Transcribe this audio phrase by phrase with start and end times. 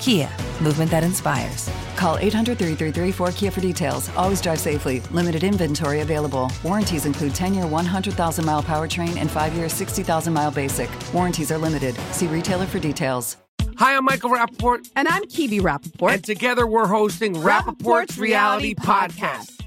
[0.00, 0.28] Kia,
[0.62, 1.70] movement that inspires.
[1.96, 4.10] Call 800 333 4KIA for details.
[4.16, 5.00] Always drive safely.
[5.10, 6.50] Limited inventory available.
[6.62, 10.90] Warranties include 10 year 100,000 mile powertrain and 5 year 60,000 mile basic.
[11.12, 11.94] Warranties are limited.
[12.12, 13.36] See retailer for details.
[13.78, 14.90] Hi, I'm Michael Rapaport.
[14.96, 16.12] And I'm Kebe Rapaport.
[16.14, 19.55] And together we're hosting Rapaport's, Reality Podcast.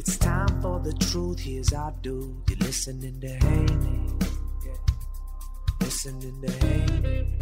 [0.00, 1.40] It's time for the truth.
[1.40, 2.34] Here's our dude.
[2.48, 4.06] You're listening to Haney.
[4.64, 4.72] Yeah.
[5.82, 7.38] Listening to Haney.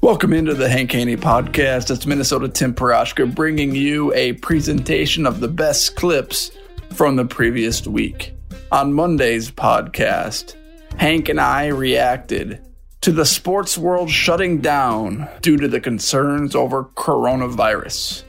[0.00, 1.90] Welcome into the Hank Haney podcast.
[1.90, 6.52] It's Minnesota Tim Parochka bringing you a presentation of the best clips
[6.92, 8.32] from the previous week.
[8.70, 10.54] On Monday's podcast,
[10.98, 12.64] Hank and I reacted
[13.00, 18.24] to the sports world shutting down due to the concerns over coronavirus.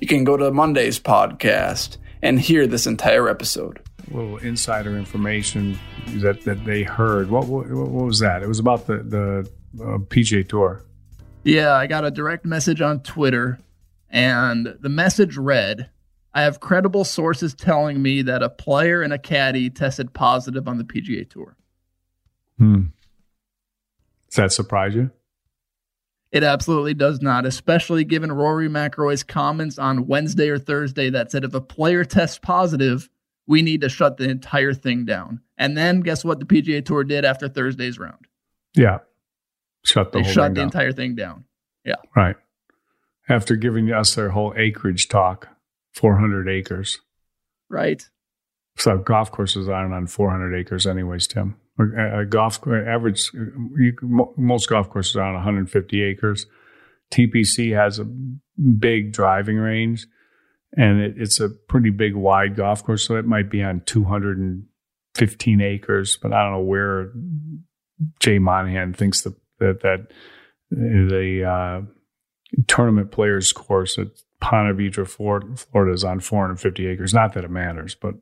[0.00, 3.80] You can go to Monday's podcast and hear this entire episode.
[4.10, 5.78] A little insider information
[6.16, 7.30] that, that they heard.
[7.30, 8.42] What, what, what was that?
[8.42, 9.50] It was about the, the
[9.82, 10.82] uh, PGA Tour.
[11.44, 13.58] Yeah, I got a direct message on Twitter,
[14.10, 15.90] and the message read
[16.34, 20.78] I have credible sources telling me that a player and a caddy tested positive on
[20.78, 21.56] the PGA Tour.
[22.58, 22.82] Hmm.
[24.30, 25.10] Does that surprise you?
[26.30, 31.44] It absolutely does not, especially given Rory McIlroy's comments on Wednesday or Thursday that said
[31.44, 33.08] if a player tests positive,
[33.46, 35.40] we need to shut the entire thing down.
[35.56, 38.26] And then guess what the PGA Tour did after Thursday's round?
[38.74, 38.98] Yeah.
[39.84, 40.64] Shut the they shut the down.
[40.64, 41.44] entire thing down.
[41.84, 41.94] Yeah.
[42.14, 42.36] Right.
[43.26, 45.48] After giving us their whole acreage talk,
[45.94, 47.00] 400 acres.
[47.70, 48.06] Right.
[48.78, 51.56] So golf courses aren't on 400 acres, anyways, Tim.
[51.78, 53.94] A, a uh, uh, golf uh, average, you,
[54.36, 56.46] most golf courses are on 150 acres.
[57.12, 60.06] TPC has a big driving range,
[60.76, 65.60] and it, it's a pretty big, wide golf course, so it might be on 215
[65.60, 66.18] acres.
[66.20, 67.10] But I don't know where
[68.20, 70.12] Jay Monahan thinks that that, that
[70.70, 71.80] the uh,
[72.66, 74.08] tournament players course at
[74.40, 77.12] Ponte Vedra, Florida, is on 450 acres.
[77.12, 78.14] Not that it matters, but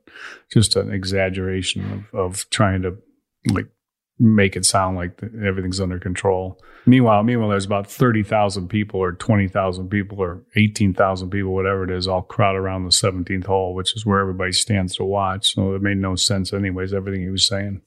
[0.51, 2.97] just an exaggeration of, of trying to
[3.53, 3.69] like
[4.19, 6.59] make it sound like everything's under control.
[6.87, 12.09] Meanwhile, meanwhile, there's about 30,000 people or 20,000 people or 18,000 people, whatever it is,
[12.09, 15.55] all crowd around the 17th hole, which is where everybody stands to watch.
[15.55, 17.83] So it made no sense anyways, everything he was saying.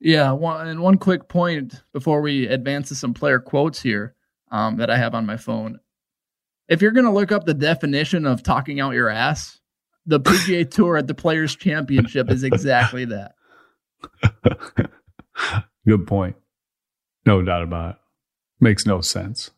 [0.00, 4.14] Yeah, one, and one quick point before we advance to some player quotes here
[4.52, 5.80] um, that I have on my phone.
[6.68, 9.58] If you're going to look up the definition of talking out your ass,
[10.06, 13.34] the PGA Tour at the Players Championship is exactly that.
[15.86, 16.36] Good point.
[17.26, 17.96] No doubt about it.
[18.60, 19.50] Makes no sense.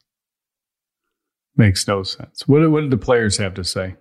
[1.57, 2.49] Makes no sense.
[2.49, 3.97] What, what did the players have to say?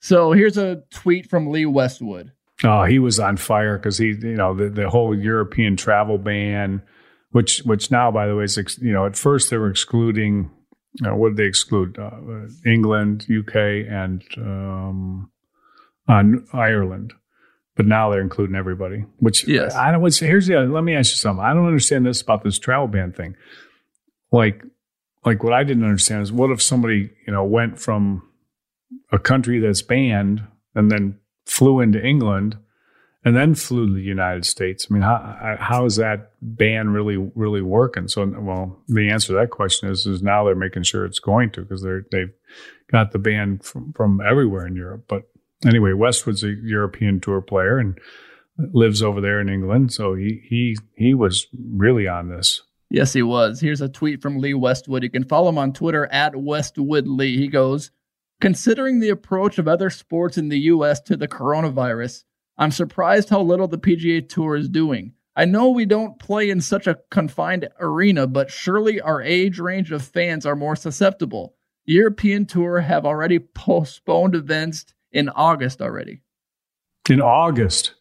[0.00, 2.32] So here's a tweet from Lee Westwood.
[2.64, 6.82] Oh, he was on fire because he, you know, the, the whole European travel ban
[7.32, 10.50] which which now, by the way, is ex- you know at first they were excluding.
[11.04, 11.98] Uh, what did they exclude?
[11.98, 12.10] Uh,
[12.66, 15.30] England, UK, and um,
[16.06, 17.14] Ireland.
[17.74, 19.06] But now they're including everybody.
[19.16, 19.74] Which Yes.
[19.74, 20.14] I don't.
[20.14, 20.56] Here's the.
[20.56, 21.42] Let me ask you something.
[21.42, 23.34] I don't understand this about this travel ban thing.
[24.30, 24.62] Like,
[25.24, 28.28] like what I didn't understand is what if somebody you know went from
[29.10, 30.42] a country that's banned
[30.74, 32.58] and then flew into England
[33.24, 34.86] and then flew to the United States.
[34.90, 38.08] I mean, how how is that ban really really working?
[38.08, 41.50] So, well, the answer to that question is is now they're making sure it's going
[41.52, 42.32] to because they're they've
[42.90, 45.04] got the ban from from everywhere in Europe.
[45.08, 45.28] But
[45.64, 47.98] anyway, Westwood's a European tour player and
[48.58, 52.62] lives over there in England, so he he he was really on this.
[52.90, 53.60] Yes, he was.
[53.60, 55.02] Here's a tweet from Lee Westwood.
[55.02, 57.38] You can follow him on Twitter at Westwood Lee.
[57.38, 57.90] He goes,
[58.42, 61.00] Considering the approach of other sports in the U.S.
[61.02, 62.24] to the coronavirus,
[62.58, 65.14] I'm surprised how little the PGA Tour is doing.
[65.34, 69.90] I know we don't play in such a confined arena, but surely our age range
[69.90, 71.54] of fans are more susceptible.
[71.86, 76.20] European Tour have already postponed events in August already.
[77.08, 77.94] In August.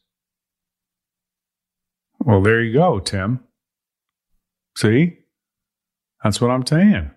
[2.19, 3.39] Well, there you go, Tim.
[4.77, 5.17] See?
[6.23, 7.11] That's what I'm saying.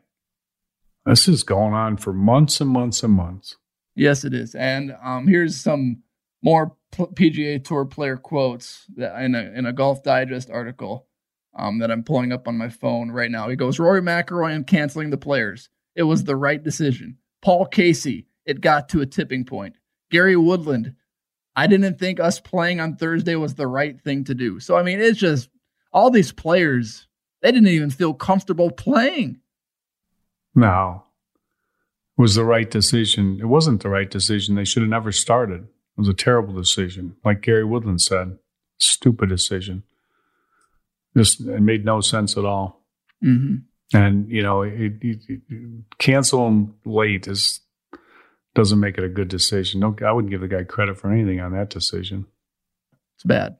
[1.04, 3.56] This is going on for months and months and months.
[3.94, 4.54] Yes, it is.
[4.54, 6.02] And um, here's some
[6.42, 11.06] more PGA Tour player quotes that in a in a Golf Digest article
[11.56, 13.48] um, that I'm pulling up on my phone right now.
[13.48, 15.68] He goes, "Rory McIlroy and canceling the players.
[15.94, 17.18] It was the right decision.
[17.42, 19.76] Paul Casey, it got to a tipping point.
[20.10, 20.94] Gary Woodland,
[21.56, 24.60] I didn't think us playing on Thursday was the right thing to do.
[24.60, 25.48] So I mean, it's just
[25.92, 27.06] all these players.
[27.42, 29.40] They didn't even feel comfortable playing.
[30.54, 31.04] No.
[32.16, 33.38] Was the right decision.
[33.40, 34.54] It wasn't the right decision.
[34.54, 35.66] They should have never started.
[35.96, 37.16] It was a terrible decision.
[37.24, 38.38] Like Gary Woodland said,
[38.78, 39.84] stupid decision.
[41.16, 42.84] Just it made no sense at all.
[43.24, 43.96] Mm-hmm.
[43.96, 45.40] And you know, it, it, it,
[45.98, 47.60] cancel him late is
[48.54, 49.80] doesn't make it a good decision.
[49.80, 52.26] No, I wouldn't give the guy credit for anything on that decision.
[53.16, 53.58] It's bad.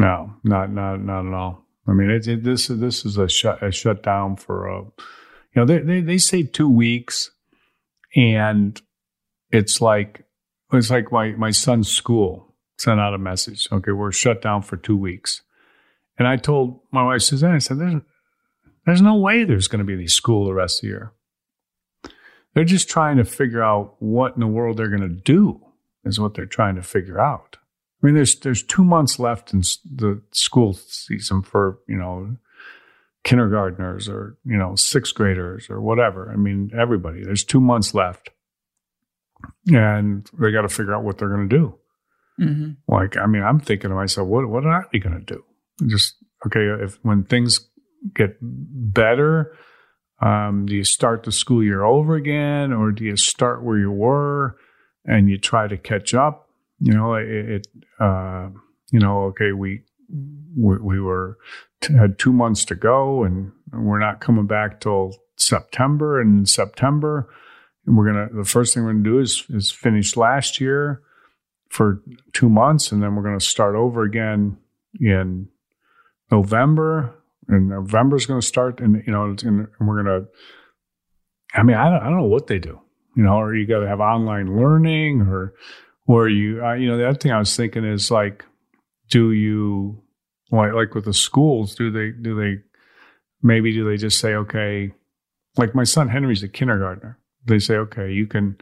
[0.00, 1.64] No, not not not at all.
[1.86, 4.92] I mean, it, it, this this is a shut a shutdown for a, you
[5.56, 7.30] know, they they they say two weeks,
[8.14, 8.80] and
[9.50, 10.24] it's like
[10.72, 13.68] it's like my my son's school sent out a message.
[13.72, 15.42] Okay, we're shut down for two weeks,
[16.18, 18.02] and I told my wife Suzanne, I said, "There's
[18.86, 21.12] there's no way there's going to be any school the rest of the year.
[22.54, 25.60] They're just trying to figure out what in the world they're going to do.
[26.04, 27.56] Is what they're trying to figure out."
[28.02, 32.36] I mean, there's there's two months left in the school season for you know
[33.24, 36.30] kindergartners or you know sixth graders or whatever.
[36.30, 37.24] I mean, everybody.
[37.24, 38.30] There's two months left,
[39.66, 41.78] and they got to figure out what they're going to do.
[42.40, 42.94] Mm-hmm.
[42.94, 45.44] Like, I mean, I'm thinking to myself, what what are they going to do?
[45.86, 47.68] Just okay, if when things
[48.14, 49.56] get better,
[50.20, 53.90] um, do you start the school year over again, or do you start where you
[53.90, 54.56] were
[55.04, 56.48] and you try to catch up?
[56.80, 57.66] You know, it, it
[57.98, 58.50] uh,
[58.92, 59.82] you know, okay, we
[60.56, 61.38] we, we were
[61.82, 66.20] had two months to go, and we're not coming back till September.
[66.20, 67.28] And September,
[67.88, 71.02] and we're gonna the first thing we're gonna do is is finish last year
[71.70, 72.02] for
[72.34, 74.58] two months, and then we're gonna start over again
[75.00, 75.48] in
[76.30, 77.14] November.
[77.48, 80.26] And November's gonna start, and you know, and, and we're gonna.
[81.54, 82.78] I mean, I don't, I don't know what they do.
[83.16, 85.54] You know, or you got to have online learning, or
[86.06, 88.44] or you, uh, you know, the other thing I was thinking is like,
[89.08, 90.02] do you
[90.50, 91.74] like like with the schools?
[91.74, 92.62] Do they do they
[93.42, 94.92] maybe do they just say okay,
[95.56, 97.18] like my son Henry's a kindergartner.
[97.48, 98.56] They say okay, you can,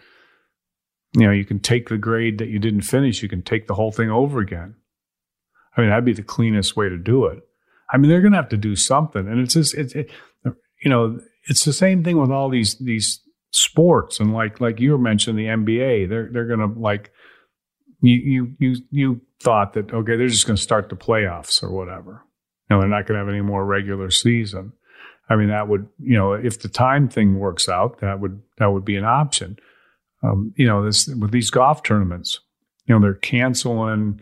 [1.15, 3.23] you know, you can take the grade that you didn't finish.
[3.23, 4.75] You can take the whole thing over again.
[5.77, 7.41] I mean, that'd be the cleanest way to do it.
[7.93, 10.11] I mean, they're going to have to do something, and it's just it's it,
[10.83, 13.21] you know it's the same thing with all these these
[13.53, 16.09] sports and like like you were mentioning the NBA.
[16.09, 17.11] They're they're going to like
[18.01, 21.71] you you you you thought that okay they're just going to start the playoffs or
[21.71, 22.23] whatever.
[22.69, 24.73] No, they're not going to have any more regular season.
[25.29, 28.73] I mean, that would you know if the time thing works out, that would that
[28.73, 29.59] would be an option.
[30.23, 32.41] Um, you know, this with these golf tournaments,
[32.87, 34.21] you know, they're canceling.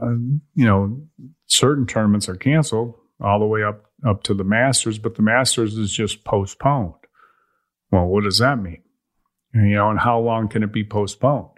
[0.00, 0.10] Uh,
[0.54, 1.00] you know,
[1.46, 5.76] certain tournaments are canceled all the way up up to the Masters, but the Masters
[5.76, 6.94] is just postponed.
[7.90, 8.82] Well, what does that mean?
[9.54, 11.48] You know, and how long can it be postponed?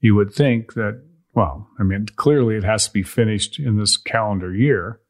[0.00, 1.02] You would think that,
[1.34, 5.00] well, I mean, clearly it has to be finished in this calendar year,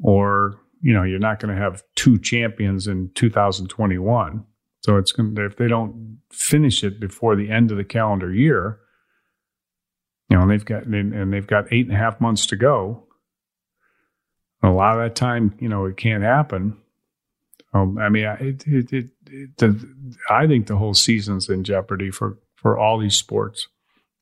[0.00, 4.44] or you know, you're not going to have two champions in 2021.
[4.80, 8.32] So it's going to, if they don't finish it before the end of the calendar
[8.32, 8.78] year,
[10.30, 13.04] you know, and they've got and they've got eight and a half months to go.
[14.62, 16.76] A lot of that time, you know, it can't happen.
[17.72, 19.88] Um, I mean, it, it, it, the,
[20.28, 23.68] I think the whole season's in jeopardy for for all these sports.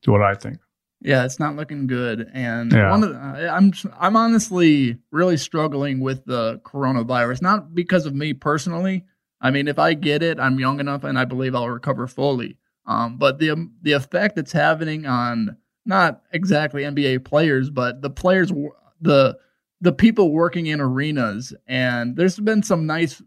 [0.02, 0.58] Is what I think.
[1.00, 2.90] Yeah, it's not looking good, and yeah.
[2.90, 7.42] one of the, I'm I'm honestly really struggling with the coronavirus.
[7.42, 9.04] Not because of me personally.
[9.40, 12.56] I mean, if I get it, I'm young enough, and I believe I'll recover fully.
[12.86, 18.50] Um, but the the effect it's having on not exactly NBA players, but the players,
[19.00, 19.36] the
[19.80, 23.22] the people working in arenas, and there's been some nice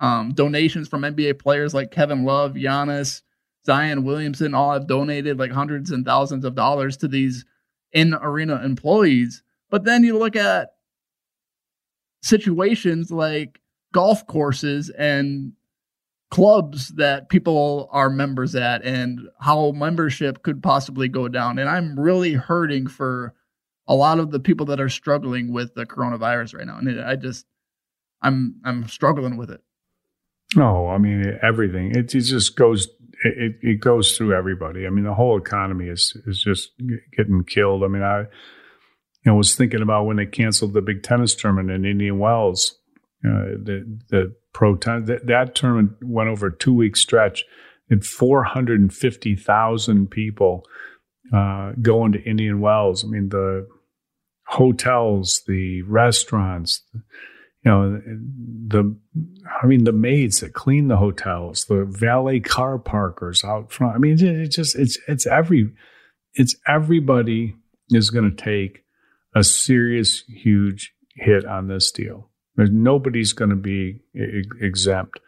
[0.00, 3.22] um, donations from NBA players like Kevin Love, Giannis,
[3.66, 7.44] Zion Williamson all have donated like hundreds and thousands of dollars to these
[7.92, 9.42] in arena employees.
[9.70, 10.70] But then you look at
[12.22, 13.60] situations like
[13.92, 15.52] golf courses and
[16.30, 21.58] clubs that people are members at and how membership could possibly go down.
[21.58, 23.34] And I'm really hurting for
[23.88, 26.78] a lot of the people that are struggling with the coronavirus right now.
[26.78, 27.46] And I just,
[28.22, 29.60] I'm, I'm struggling with it.
[30.54, 31.90] No, I mean everything.
[31.90, 32.88] It, it just goes.
[33.26, 34.86] It, it goes through everybody.
[34.86, 36.70] I mean, the whole economy is is just
[37.16, 37.82] getting killed.
[37.82, 38.26] I mean, I you
[39.26, 42.78] know was thinking about when they canceled the big tennis tournament in Indian Wells.
[43.24, 47.44] Uh, the the pro ten, that, that tournament went over a two week stretch,
[47.90, 50.64] and four hundred and fifty thousand people
[51.34, 53.04] uh, going to Indian Wells.
[53.04, 53.66] I mean, the
[54.46, 56.82] hotels, the restaurants.
[56.92, 57.02] The,
[57.66, 58.00] you know
[58.68, 58.96] the
[59.60, 63.96] i mean the maids that clean the hotels the valet car parkers out front.
[63.96, 65.72] I mean it, just it's it's every
[66.34, 67.56] it's everybody
[67.90, 68.84] is going to take
[69.34, 72.30] a serious huge hit on this deal.
[72.54, 75.18] There's nobody's going to be exempt.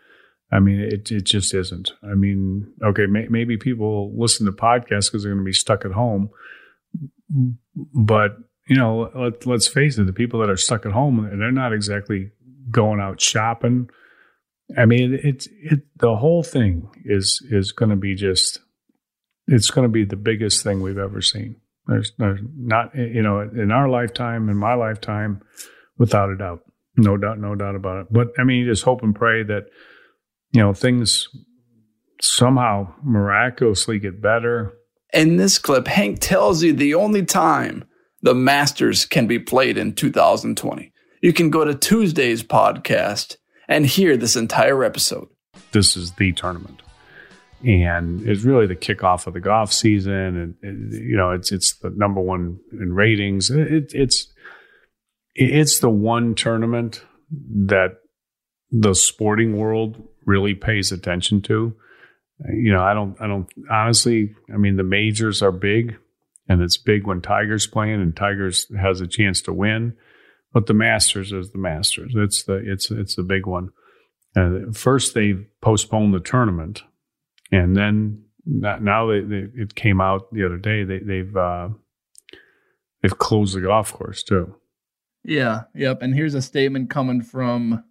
[0.53, 1.91] I mean it it just isn't.
[2.05, 5.85] I mean okay may, maybe people listen to podcasts because they're going to be stuck
[5.85, 6.31] at home
[7.95, 8.37] but
[8.69, 11.73] you know, let, let's face it, the people that are stuck at home, they're not
[11.73, 12.31] exactly
[12.71, 13.89] going out shopping.
[14.77, 18.61] I mean, it's it the whole thing is is going to be just
[19.47, 21.57] it's going to be the biggest thing we've ever seen.
[21.87, 25.41] There's, there's not you know in our lifetime, in my lifetime,
[25.97, 26.61] without a doubt,
[26.99, 28.07] no doubt, no doubt about it.
[28.11, 29.65] But I mean, just hope and pray that
[30.53, 31.29] you know things
[32.21, 34.75] somehow miraculously get better.
[35.15, 37.88] In this clip, Hank tells you the only time
[38.23, 40.93] the Masters can be played in 2020.
[41.23, 43.37] You can go to Tuesday's podcast
[43.69, 45.29] and hear this entire episode.
[45.73, 46.83] This is the tournament.
[47.65, 51.91] And it's really the kickoff of the golf season, and, you know it's it's the
[51.91, 53.51] number one in ratings.
[53.51, 54.33] It, it's
[55.35, 57.03] it's the one tournament
[57.67, 57.97] that
[58.71, 61.75] the sporting world really pays attention to.
[62.53, 64.35] You know, I don't, I don't honestly.
[64.53, 65.97] I mean, the majors are big,
[66.49, 69.97] and it's big when Tiger's playing and Tiger's has a chance to win.
[70.53, 72.13] But the Masters is the Masters.
[72.17, 73.71] It's the it's it's the big one.
[74.37, 76.83] Uh, first, they postponed the tournament,
[77.53, 80.85] and then now they, they, it came out the other day.
[80.85, 81.69] They, they've uh,
[83.03, 84.55] they've closed the golf course too.
[85.25, 85.63] Yeah.
[85.75, 86.03] Yep.
[86.03, 87.85] And here's a statement coming from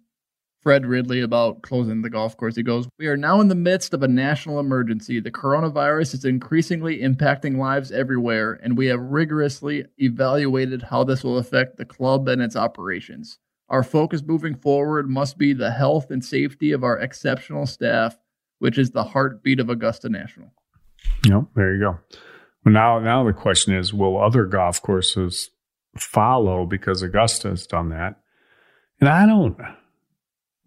[0.60, 2.56] Fred Ridley about closing the golf course.
[2.56, 5.20] He goes, We are now in the midst of a national emergency.
[5.20, 11.38] The coronavirus is increasingly impacting lives everywhere, and we have rigorously evaluated how this will
[11.38, 13.38] affect the club and its operations.
[13.68, 18.16] Our focus moving forward must be the health and safety of our exceptional staff,
[18.58, 20.52] which is the heartbeat of Augusta National.
[21.24, 21.98] Yep, there you go.
[22.64, 25.50] Well, now, now the question is, will other golf courses
[25.96, 28.16] follow because Augusta has done that?
[29.00, 29.56] And I don't.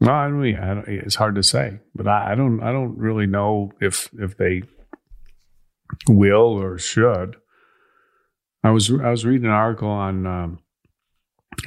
[0.02, 2.62] No, I don't, I it's hard to say, but I, I, don't.
[2.62, 4.64] I don't really know if if they
[6.10, 7.36] will or should.
[8.64, 10.60] I was I was reading an article on, um,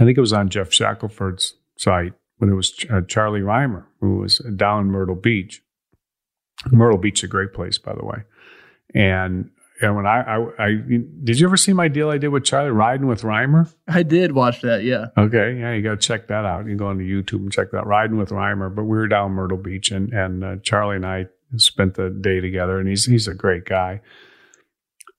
[0.01, 4.17] I think it was on Geoff Shackelford's site, but it was uh, Charlie Rymer who
[4.17, 5.63] was down in Myrtle Beach.
[6.73, 8.25] Myrtle Beach is a great place, by the way,
[8.95, 9.51] and
[9.81, 10.69] and when I, I, I,
[11.25, 13.69] did you ever see my deal I did with Charlie riding with Rymer?
[13.89, 14.85] I did watch that.
[14.85, 15.07] Yeah.
[15.19, 15.59] Okay.
[15.59, 15.73] Yeah.
[15.73, 16.61] You got to check that out.
[16.61, 18.71] You can go onto YouTube and check that riding with Rymer.
[18.71, 21.27] But we were down Myrtle Beach and, and uh, Charlie and I
[21.57, 24.01] spent the day together and he's, he's a great guy.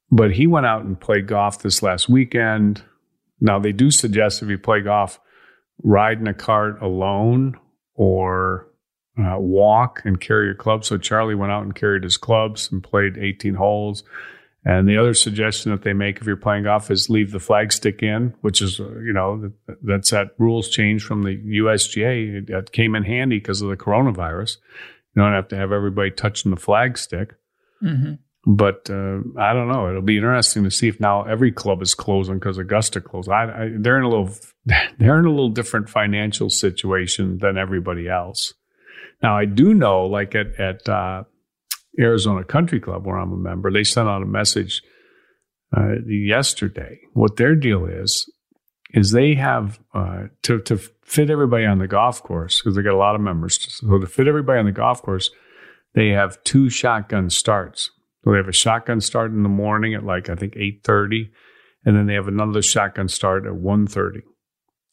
[0.09, 2.81] But he went out and played golf this last weekend.
[3.41, 5.19] Now they do suggest if you play golf,
[5.83, 7.59] ride in a cart alone
[7.93, 8.69] or
[9.19, 10.87] uh, walk and carry your clubs.
[10.87, 14.05] So Charlie went out and carried his clubs and played 18 holes
[14.65, 18.01] and the other suggestion that they make if you're playing golf is leave the flagstick
[18.01, 19.51] in, which is, you know,
[19.83, 22.49] that's that rules change from the USGA.
[22.49, 24.57] It came in handy because of the coronavirus.
[25.15, 27.31] You don't have to have everybody touching the flagstick.
[27.83, 28.13] Mm-hmm.
[28.47, 29.89] but uh, I don't know.
[29.89, 33.29] It'll be interesting to see if now every club is closing because Augusta closed.
[33.29, 34.31] I, I, they're in a little
[34.97, 38.53] they're in a little different financial situation than everybody else.
[39.21, 41.25] Now I do know, like at at uh,
[41.99, 44.81] Arizona Country Club, where I'm a member, they sent out a message
[45.75, 46.99] uh, yesterday.
[47.13, 48.29] What their deal is
[48.93, 52.93] is they have uh, to to fit everybody on the golf course because they got
[52.93, 53.59] a lot of members.
[53.69, 55.29] So to fit everybody on the golf course,
[55.93, 57.91] they have two shotgun starts.
[58.23, 61.31] So they have a shotgun start in the morning at like I think eight thirty,
[61.85, 64.21] and then they have another shotgun start at 1.30.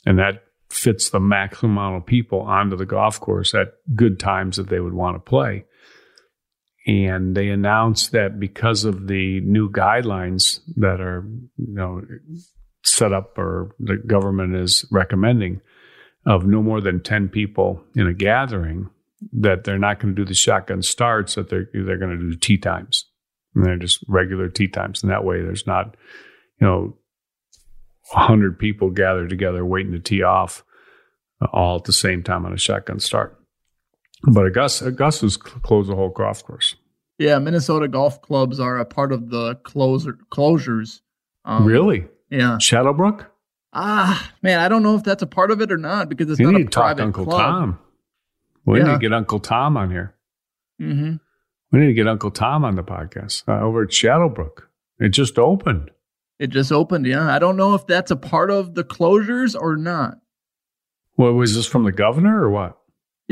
[0.05, 4.57] and that fits the maximum amount of people onto the golf course at good times
[4.57, 5.65] that they would want to play.
[6.87, 11.25] And they announced that because of the new guidelines that are,
[11.57, 12.03] you know,
[12.85, 15.61] set up or the government is recommending
[16.27, 18.91] of no more than 10 people in a gathering,
[19.33, 22.37] that they're not going to do the shotgun starts, that they're, they're going to do
[22.37, 23.05] tee times.
[23.55, 25.03] And they're just regular tee times.
[25.03, 25.97] And that way there's not,
[26.61, 26.97] you know,
[28.13, 30.65] 100 people gathered together waiting to tee off
[31.53, 33.39] all at the same time on a shotgun start.
[34.25, 36.77] But Augusta, Augusta's closed the whole golf course.
[37.19, 41.01] Yeah, Minnesota golf clubs are a part of the closer closures.
[41.45, 42.07] Um, really?
[42.31, 42.59] Yeah.
[42.59, 43.27] Shadowbrook?
[43.73, 46.39] Ah, man, I don't know if that's a part of it or not because it's
[46.41, 47.41] you not need a to talk private to Uncle club.
[47.41, 47.79] Tom.
[48.65, 48.85] We Yeah.
[48.87, 50.15] need to get Uncle Tom on here.
[50.81, 51.17] Mm-hmm.
[51.73, 54.69] We need to get Uncle Tom on the podcast uh, over at Shadowbrook.
[55.01, 55.91] It just opened.
[56.39, 57.07] It just opened.
[57.07, 60.19] Yeah, I don't know if that's a part of the closures or not.
[61.15, 62.79] What was this from the governor or what?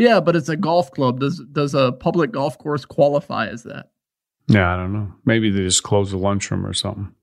[0.01, 1.21] Yeah, but it's a golf club.
[1.21, 3.91] Does does a public golf course qualify as that?
[4.49, 5.13] Yeah, I don't know.
[5.27, 7.15] Maybe they just close the lunchroom or something.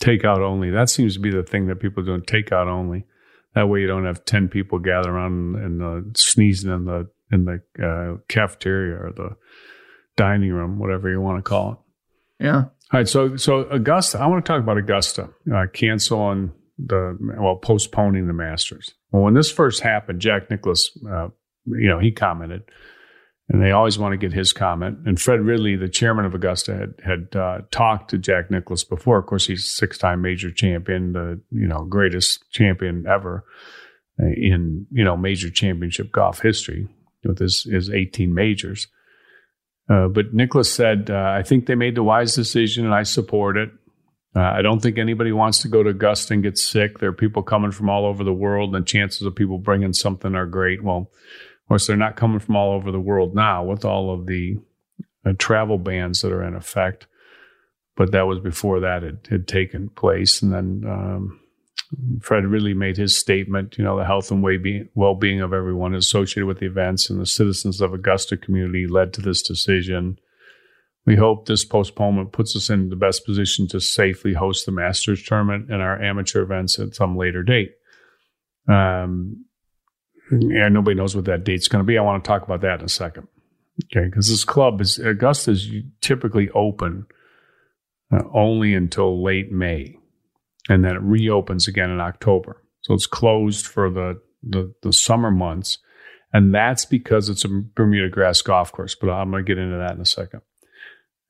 [0.00, 0.70] Takeout only.
[0.70, 2.20] That seems to be the thing that people are doing.
[2.20, 3.06] Takeout only.
[3.54, 7.46] That way you don't have ten people gather around and uh, sneezing in the in
[7.46, 9.30] the uh, cafeteria or the
[10.16, 12.44] dining room, whatever you want to call it.
[12.44, 12.56] Yeah.
[12.56, 14.18] All right, so so Augusta.
[14.18, 18.92] I want to talk about Augusta uh, canceling the well, postponing the Masters.
[19.10, 21.28] Well, when this first happened, Jack Nicklaus, uh,
[21.66, 22.62] you know, he commented,
[23.48, 24.98] and they always want to get his comment.
[25.06, 29.18] And Fred Ridley, the chairman of Augusta, had had uh, talked to Jack Nicklaus before.
[29.18, 33.44] Of course, he's six time major champion, the you know greatest champion ever
[34.20, 36.88] uh, in you know major championship golf history
[37.24, 38.88] with his his eighteen majors.
[39.88, 43.56] Uh, but Nicklaus said, uh, I think they made the wise decision and I support
[43.56, 43.70] it.
[44.34, 46.98] Uh, I don't think anybody wants to go to Augusta and get sick.
[46.98, 50.34] There are people coming from all over the world, and chances of people bringing something
[50.34, 50.84] are great.
[50.84, 51.10] Well,
[51.66, 54.56] of course, they're not coming from all over the world now with all of the
[55.24, 57.08] uh, travel bans that are in effect.
[57.96, 60.42] But that was before that had, had taken place.
[60.42, 61.40] And then um,
[62.20, 64.44] Fred Ridley made his statement, you know, the health and
[64.94, 69.12] well being of everyone associated with the events and the citizens of Augusta community led
[69.14, 70.20] to this decision.
[71.04, 75.24] We hope this postponement puts us in the best position to safely host the Masters
[75.24, 77.72] tournament and our amateur events at some later date.
[78.68, 79.46] Um,
[80.30, 81.98] yeah, nobody knows what that date's going to be.
[81.98, 83.28] I want to talk about that in a second.
[83.84, 85.68] Okay, because this club is Augusta is
[86.00, 87.06] typically open
[88.10, 89.96] uh, only until late May
[90.68, 92.62] and then it reopens again in October.
[92.82, 95.78] So it's closed for the, the, the summer months.
[96.32, 98.94] And that's because it's a Bermuda grass golf course.
[98.94, 100.40] But I'm going to get into that in a second.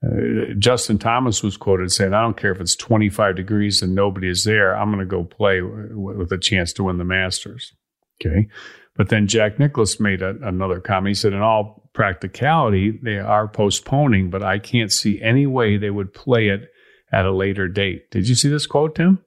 [0.05, 4.29] Uh, Justin Thomas was quoted saying, I don't care if it's 25 degrees and nobody
[4.29, 4.77] is there.
[4.77, 7.73] I'm going to go play w- with a chance to win the Masters.
[8.21, 8.49] Okay.
[8.97, 11.09] But then Jack Nicklaus made a, another comment.
[11.09, 15.91] He said, in all practicality, they are postponing, but I can't see any way they
[15.91, 16.71] would play it
[17.13, 18.11] at a later date.
[18.11, 19.21] Did you see this quote, Tim?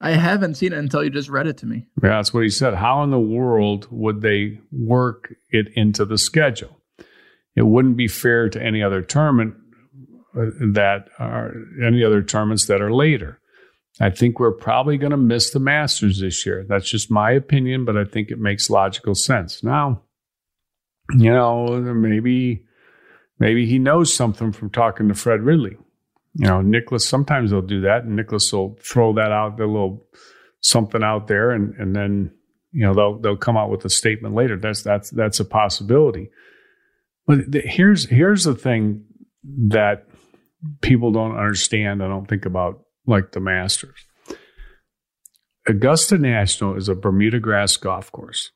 [0.00, 1.86] I haven't seen it until you just read it to me.
[2.02, 2.74] Yeah, that's what he said.
[2.74, 6.80] How in the world would they work it into the schedule?
[7.54, 9.54] It wouldn't be fair to any other tournament
[10.38, 13.40] uh, that are any other tournaments that are later.
[14.00, 16.64] I think we're probably going to miss the Masters this year.
[16.68, 19.64] That's just my opinion, but I think it makes logical sense.
[19.64, 20.02] Now,
[21.16, 22.64] you know, maybe
[23.38, 25.78] maybe he knows something from talking to Fred Ridley
[26.38, 30.06] you know, Nicklaus, sometimes they'll do that and Nicklaus will throw that out, the little
[30.60, 32.30] something out there and, and then,
[32.72, 34.58] you know, they'll, they'll come out with a statement later.
[34.58, 36.30] That's, that's, that's a possibility.
[37.26, 39.04] But the, here's, here's the thing
[39.68, 40.06] that
[40.82, 42.02] people don't understand.
[42.02, 44.04] I don't think about like the Masters.
[45.66, 48.50] Augusta National is a Bermuda grass golf course,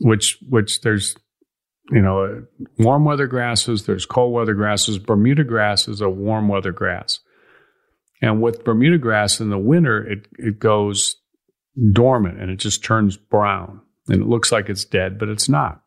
[0.00, 1.16] which, which there's
[1.90, 2.44] you know,
[2.78, 4.98] warm weather grasses, there's cold weather grasses.
[4.98, 7.20] Bermuda grass is a warm weather grass.
[8.20, 11.16] And with Bermuda grass in the winter, it, it goes
[11.92, 15.82] dormant and it just turns brown and it looks like it's dead, but it's not.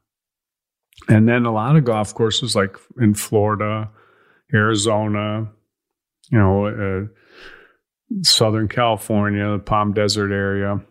[1.08, 3.90] And then a lot of golf courses, like in Florida,
[4.54, 5.50] Arizona,
[6.32, 7.08] you know, uh,
[8.24, 10.82] Southern California, the Palm Desert area,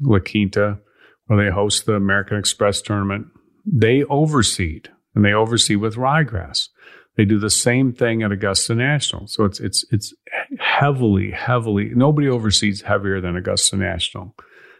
[0.00, 0.78] La Quinta,
[1.26, 3.26] where they host the American Express tournament,
[3.64, 6.68] they overseed and they oversee with ryegrass.
[7.16, 9.26] They do the same thing at Augusta National.
[9.26, 10.14] So it's it's it's
[10.58, 14.34] heavily, heavily nobody oversees heavier than Augusta National.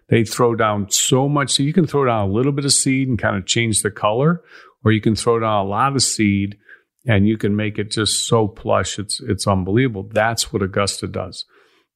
[0.08, 3.08] They throw down so much so you can throw down a little bit of seed
[3.08, 4.42] and kind of change the color,
[4.84, 6.58] or you can throw down a lot of seed
[7.06, 10.08] and you can make it just so plush it's it's unbelievable.
[10.12, 11.46] That's what Augusta does.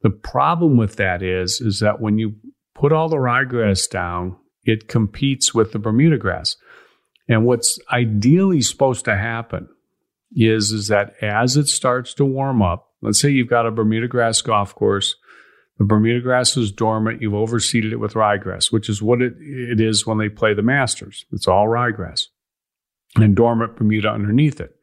[0.02, 2.34] The problem with that is is that when you
[2.74, 6.56] put all the ryegrass down, it competes with the Bermuda grass.
[7.28, 9.68] And what's ideally supposed to happen
[10.32, 14.08] is, is that as it starts to warm up, let's say you've got a Bermuda
[14.08, 15.16] grass golf course,
[15.78, 19.80] the Bermuda grass is dormant, you've overseeded it with ryegrass, which is what it, it
[19.80, 21.24] is when they play the Masters.
[21.32, 22.26] It's all ryegrass
[23.16, 24.74] and dormant Bermuda underneath it.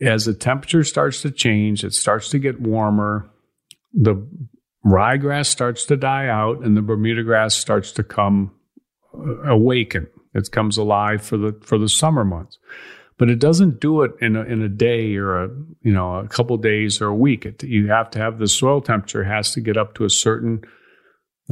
[0.00, 3.30] As the temperature starts to change, it starts to get warmer,
[3.92, 4.26] the
[4.84, 8.52] ryegrass starts to die out and the Bermuda grass starts to come
[9.14, 10.06] uh, awaken.
[10.34, 12.58] It comes alive for the for the summer months,
[13.18, 15.48] but it doesn't do it in a, in a day or a
[15.82, 17.44] you know a couple days or a week.
[17.44, 20.62] It, you have to have the soil temperature has to get up to a certain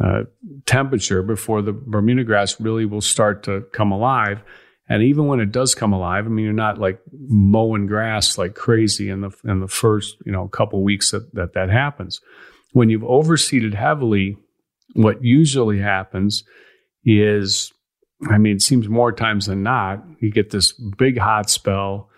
[0.03, 0.23] uh,
[0.65, 4.43] temperature before the Bermuda grass really will start to come alive.
[4.89, 8.55] And even when it does come alive, I mean, you're not like mowing grass like
[8.55, 12.21] crazy in the in the first you know couple weeks that that, that happens.
[12.73, 14.37] When you've overseeded heavily,
[14.95, 16.45] what usually happens
[17.05, 17.73] is,
[18.31, 22.09] I mean, it seems more times than not, you get this big hot spell.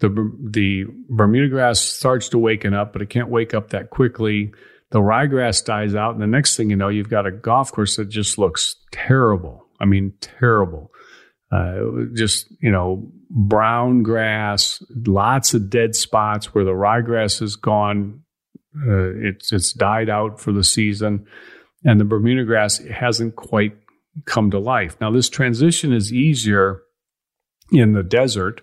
[0.00, 0.08] The
[0.50, 4.52] the Bermuda grass starts to waken up, but it can't wake up that quickly.
[4.90, 7.96] The ryegrass dies out, and the next thing you know, you've got a golf course
[7.96, 9.64] that just looks terrible.
[9.80, 10.90] I mean, terrible
[11.52, 11.78] uh,
[12.14, 18.22] just you know brown grass, lots of dead spots where the ryegrass is gone.
[18.76, 21.26] Uh, it's it's died out for the season,
[21.84, 23.76] and the Bermuda grass hasn't quite
[24.24, 24.96] come to life.
[25.00, 26.82] Now this transition is easier
[27.72, 28.62] in the desert,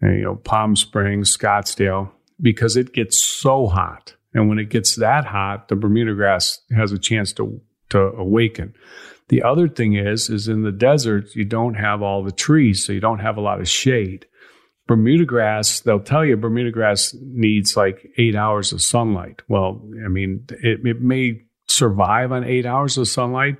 [0.00, 2.10] you know, Palm Springs, Scottsdale,
[2.40, 6.90] because it gets so hot, and when it gets that hot, the Bermuda grass has
[6.90, 7.60] a chance to
[7.90, 8.74] to awaken.
[9.32, 12.92] The other thing is, is in the desert, you don't have all the trees, so
[12.92, 14.26] you don't have a lot of shade.
[14.86, 19.40] Bermuda grass, they'll tell you Bermuda grass needs like eight hours of sunlight.
[19.48, 23.56] Well, I mean, it, it may survive on eight hours of sunlight,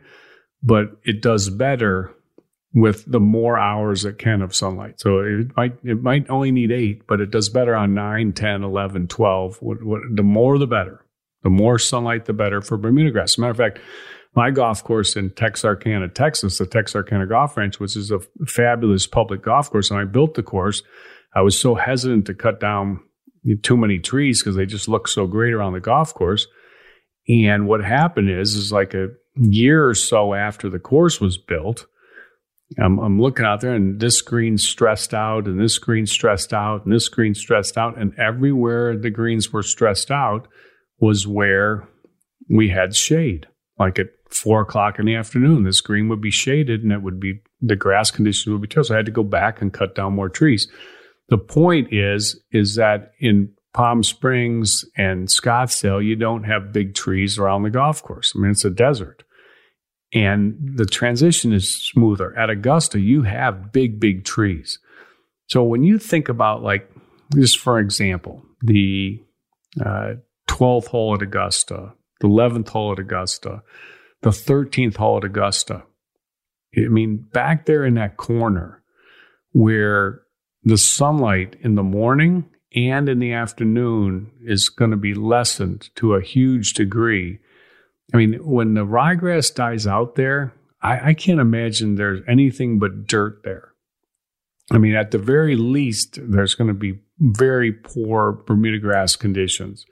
[0.62, 2.14] but it does better
[2.74, 5.00] with the more hours it can of sunlight.
[5.00, 8.62] So it might it might only need 8, but it does better on 9, 10,
[8.62, 9.56] 11, 12.
[9.62, 11.02] What, what, the more the better.
[11.42, 13.32] The more sunlight the better for Bermuda grass.
[13.32, 13.78] As a matter of fact,
[14.34, 19.42] my golf course in Texarkana, Texas, the Texarkana Golf Ranch, which is a fabulous public
[19.42, 19.90] golf course.
[19.90, 20.82] And I built the course.
[21.34, 23.00] I was so hesitant to cut down
[23.62, 26.46] too many trees because they just look so great around the golf course.
[27.28, 31.86] And what happened is, is like a year or so after the course was built,
[32.78, 36.84] I'm, I'm looking out there and this green's stressed out and this green's stressed out
[36.84, 37.98] and this green's stressed out.
[37.98, 40.48] And everywhere the greens were stressed out
[40.98, 41.86] was where
[42.48, 43.46] we had shade.
[43.78, 47.20] Like at four o'clock in the afternoon, this green would be shaded and it would
[47.20, 48.88] be the grass conditions would be terrible.
[48.88, 50.68] So I had to go back and cut down more trees.
[51.28, 57.38] The point is, is that in Palm Springs and Scottsdale, you don't have big trees
[57.38, 58.32] around the golf course.
[58.34, 59.24] I mean, it's a desert.
[60.12, 62.36] And the transition is smoother.
[62.38, 64.78] At Augusta, you have big, big trees.
[65.48, 66.90] So when you think about, like,
[67.34, 69.22] just for example, the
[69.80, 70.14] uh,
[70.48, 73.62] 12th hole at Augusta, the 11th hole at Augusta,
[74.22, 75.84] the 13th hole at Augusta.
[76.76, 78.82] I mean, back there in that corner
[79.52, 80.22] where
[80.62, 86.14] the sunlight in the morning and in the afternoon is going to be lessened to
[86.14, 87.38] a huge degree.
[88.14, 93.06] I mean, when the ryegrass dies out there, I, I can't imagine there's anything but
[93.06, 93.72] dirt there.
[94.70, 99.84] I mean, at the very least, there's going to be very poor Bermuda grass conditions.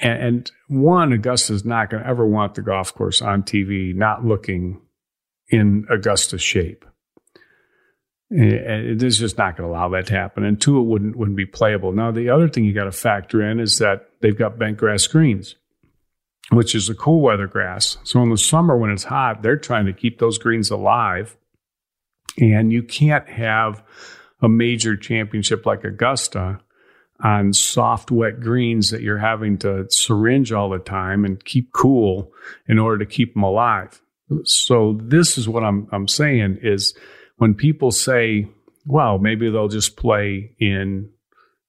[0.00, 4.24] And, and one, Augusta's not going to ever want the golf course on TV not
[4.24, 4.80] looking
[5.48, 6.84] in Augusta shape.
[8.30, 10.44] Eh, eh, and it's just not going to allow that to happen.
[10.44, 11.92] And two, it wouldn't wouldn't be playable.
[11.92, 15.06] Now, the other thing you got to factor in is that they've got bent grass
[15.06, 15.56] greens,
[16.50, 17.96] which is a cool weather grass.
[18.04, 21.36] So in the summer when it's hot, they're trying to keep those greens alive.
[22.38, 23.82] And you can't have
[24.40, 26.60] a major championship like Augusta
[27.22, 32.32] on soft, wet greens that you're having to syringe all the time and keep cool
[32.68, 34.00] in order to keep them alive.
[34.44, 36.94] So this is what I'm, I'm saying is
[37.36, 38.46] when people say,
[38.86, 41.10] well, maybe they'll just play in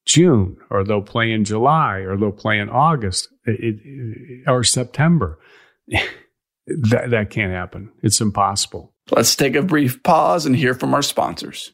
[0.05, 5.38] June, or they'll play in July, or they'll play in August it, it, or September.
[5.88, 7.91] that, that can't happen.
[8.01, 8.93] It's impossible.
[9.12, 11.73] Let's take a brief pause and hear from our sponsors.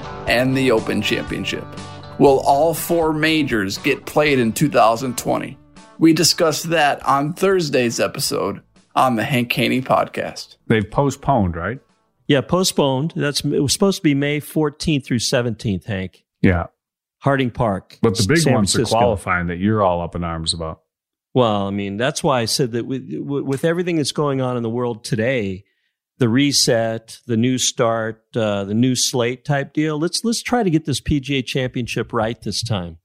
[0.27, 1.65] and the Open Championship.
[2.19, 5.57] Will all four majors get played in 2020?
[5.97, 8.61] We discussed that on Thursday's episode
[8.95, 10.57] on the Hank Haney podcast.
[10.67, 11.79] They've postponed, right?
[12.27, 13.13] Yeah, postponed.
[13.15, 16.23] That's it was supposed to be May 14th through 17th, Hank.
[16.41, 16.67] Yeah.
[17.19, 17.99] Harding Park.
[18.01, 18.97] But the big San one's the Francisco.
[18.97, 20.81] qualifying that you're all up in arms about.
[21.33, 24.63] Well, I mean, that's why I said that with, with everything that's going on in
[24.63, 25.65] the world today,
[26.21, 29.99] the reset, the new start, uh, the new slate type deal.
[29.99, 32.99] Let's let's try to get this PGA Championship right this time.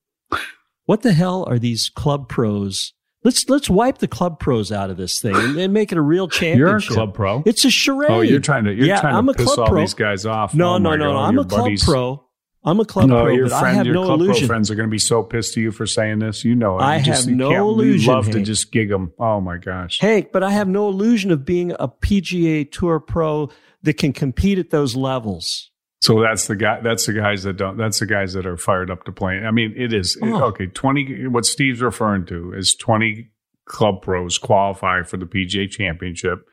[0.85, 2.93] What the hell are these club pros?
[3.25, 6.03] Let's let's wipe the club pros out of this thing and, and make it a
[6.03, 6.59] real championship.
[6.59, 7.43] You're a club pro.
[7.47, 8.11] It's a charade.
[8.11, 9.81] Oh, you're trying to you're yeah, trying I'm to a piss club all pro.
[9.81, 10.55] these guys off.
[10.55, 11.17] No, Oh no, no, no.
[11.19, 12.23] I'm a club buddies- pro.
[12.67, 14.71] I'm a club no, pro, your but friend, I have your no club pro friends
[14.71, 16.45] are going to be so pissed at you for saying this.
[16.45, 16.83] You know, it.
[16.83, 19.13] I You just, have you no illusion, love to just gig them.
[19.19, 20.01] Oh my gosh.
[20.01, 23.51] Hank, but I have no illusion of being a PGA Tour pro
[23.85, 25.71] that can compete at those levels.
[26.03, 26.81] So that's the guy.
[26.81, 27.77] That's the guys that don't.
[27.77, 29.39] That's the guys that are fired up to play.
[29.39, 30.45] I mean, it is it- Oh.
[30.47, 30.67] okay.
[30.67, 31.27] Twenty.
[31.29, 33.31] What Steve's referring to is twenty
[33.65, 36.47] club pros qualify for the PGA Championship,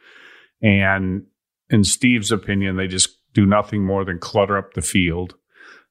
[0.61, 1.23] and
[1.69, 5.35] in Steve's opinion, they just do nothing more than clutter up the field.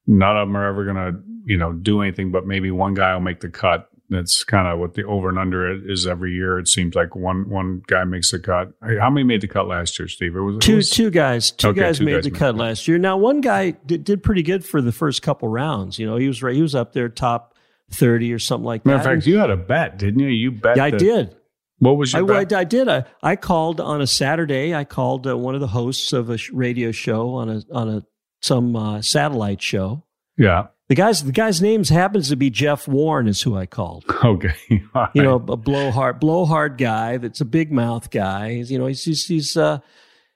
[0.06, 2.30] None of them are ever going to, you know, do anything.
[2.32, 3.88] But maybe one guy will make the cut.
[4.10, 6.58] That's kind of what the over and under is every year.
[6.58, 8.72] It seems like one one guy makes the cut.
[9.00, 10.36] How many made the cut last year, Steve?
[10.36, 12.38] It was it Two was- two guys, two Okay, guys two made guys the made
[12.38, 12.58] cut it.
[12.58, 12.98] last year.
[12.98, 15.98] Now one guy did, did pretty good for the first couple rounds.
[15.98, 16.54] You know, he was right.
[16.54, 17.54] He was up there top
[17.90, 19.08] thirty or something like Matter that.
[19.10, 20.28] of fact, you had a bet, didn't you?
[20.28, 20.76] You bet.
[20.76, 21.34] yeah, I did.
[21.78, 22.52] What was your I, bet?
[22.52, 22.88] I did.
[22.88, 24.74] I, I called on a Saturday.
[24.74, 27.88] I called uh, one of the hosts of a sh- radio show on a on
[27.88, 28.04] a
[28.42, 30.04] some uh, satellite show.
[30.36, 30.68] yeah.
[30.88, 34.04] The guy's the guy's name happens to be Jeff Warren, is who I called.
[34.22, 34.54] Okay.
[34.94, 37.16] All you know, a blowhard, blowhard guy.
[37.16, 38.56] That's a big mouth guy.
[38.56, 39.78] He's, you know, he's he's he's uh,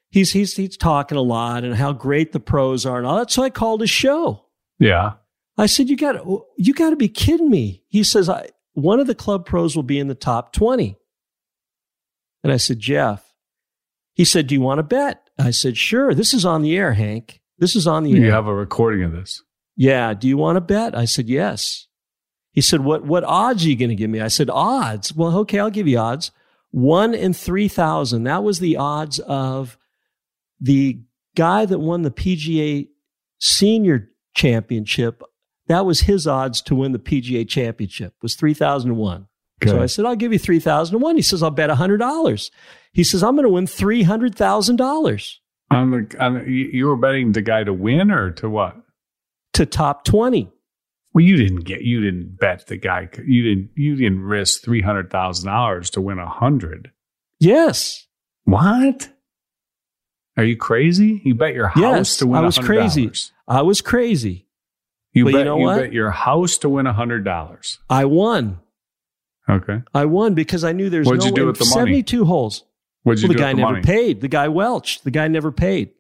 [0.09, 3.31] he's he's he's talking a lot and how great the pros are and all that.
[3.31, 4.47] So I called his show.
[4.79, 5.15] Yeah.
[5.59, 6.25] I said, "You got
[6.57, 9.83] you got to be kidding me." He says, "I one of the club pros will
[9.83, 10.99] be in the top 20.
[12.45, 13.33] And I said, Jeff,
[14.13, 15.31] he said, Do you want to bet?
[15.39, 16.13] I said, Sure.
[16.13, 17.41] This is on the air, Hank.
[17.59, 18.33] This is on the You air.
[18.33, 19.43] have a recording of this.
[19.77, 20.15] Yeah.
[20.15, 20.97] Do you want to bet?
[20.97, 21.87] I said, Yes.
[22.53, 24.21] He said, What what odds are you going to give me?
[24.21, 25.15] I said, Odds.
[25.15, 26.31] Well, okay, I'll give you odds.
[26.71, 28.25] One in three thousand.
[28.25, 29.77] That was the odds of
[30.61, 31.01] the
[31.35, 32.89] guy that won the PGA
[33.39, 35.23] senior championship.
[35.69, 39.27] That was his odds to win the PGA championship was three thousand to one.
[39.67, 41.17] So I said, I'll give you three thousand to one.
[41.17, 42.51] He says, I'll bet hundred dollars.
[42.93, 46.71] He says, I'm going to win three hundred thousand dollars On the, on the, you
[46.73, 48.77] you were betting the guy to win or to what?
[49.55, 50.51] to top twenty.
[51.15, 51.81] Well, you didn't get.
[51.81, 53.09] You didn't bet the guy.
[53.25, 53.71] You didn't.
[53.75, 56.93] You didn't risk three hundred thousand dollars to win a hundred.
[57.41, 58.07] Yes.
[58.45, 59.09] What?
[60.37, 61.23] Are you crazy?
[61.25, 62.43] You bet your house Yes, to win.
[62.43, 62.65] I was $100.
[62.67, 63.11] crazy.
[63.49, 64.47] I was crazy.
[65.15, 65.47] You But you bet.
[65.47, 67.79] know you bet your house to win a hundred dollars.
[67.89, 68.61] I won.
[69.49, 69.81] Okay.
[69.95, 71.93] I won because I knew there's What'd no you do way- with the money?
[72.03, 72.65] 72 holes.
[73.07, 73.83] What'd you well, the guy the never money?
[73.85, 74.21] paid.
[74.21, 75.01] The guy Welch.
[75.03, 75.91] The guy never paid.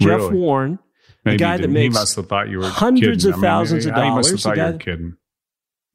[0.00, 0.34] Jeff Really?
[0.36, 0.78] Warren,
[1.24, 3.28] Maybe the guy that makes he must have thought you were hundreds kidding.
[3.30, 4.42] of I mean, thousands of He must have dollars.
[4.44, 5.16] thought you were kidding.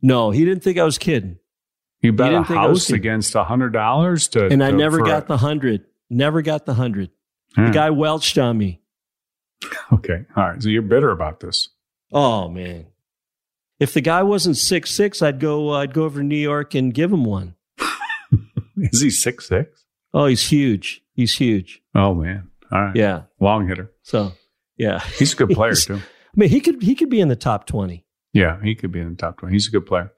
[0.02, 1.38] No, he didn't think I was kidding.
[2.02, 4.72] You bet a didn't think I was house against a hundred dollars to, And I
[4.72, 5.86] to- never got a- the hundred.
[6.10, 7.12] Never got the hundred.
[7.56, 7.68] Hmm.
[7.68, 8.82] The guy welched on me.
[9.94, 10.62] Okay, all right.
[10.62, 11.70] So you're bitter about this.
[12.12, 12.88] Oh man.
[13.80, 15.70] If the guy wasn't six six, I'd go.
[15.72, 17.56] Uh, I'd go over to New York and give him one.
[18.78, 19.81] Is he six six?
[20.14, 21.02] Oh, he's huge.
[21.14, 21.82] He's huge.
[21.96, 22.50] Oh man.
[22.72, 22.96] All right.
[22.96, 23.24] Yeah.
[23.40, 23.92] Long hitter.
[24.04, 24.32] So,
[24.78, 25.96] yeah, He's a good player too.
[25.98, 26.00] I
[26.36, 28.06] mean, he could he could be in the top twenty.
[28.34, 29.54] Yeah, he could be in the top twenty.
[29.56, 30.12] He's a good player.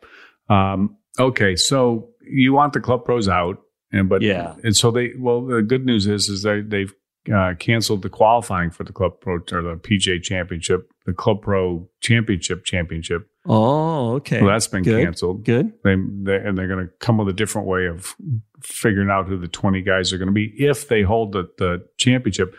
[0.49, 3.57] Um, okay, so you want the club pros out,
[3.91, 4.55] and but Yeah.
[4.63, 5.11] and so they.
[5.17, 6.93] Well, the good news is is they they've
[7.33, 11.89] uh, canceled the qualifying for the club pro or the PGA Championship, the Club Pro
[12.01, 13.27] Championship Championship.
[13.45, 14.41] Oh, okay.
[14.41, 15.03] Well, that's been Good.
[15.03, 15.43] canceled.
[15.43, 15.73] Good.
[15.83, 18.15] They, they and they're going to come with a different way of
[18.61, 21.85] figuring out who the twenty guys are going to be if they hold the, the
[21.97, 22.55] championship.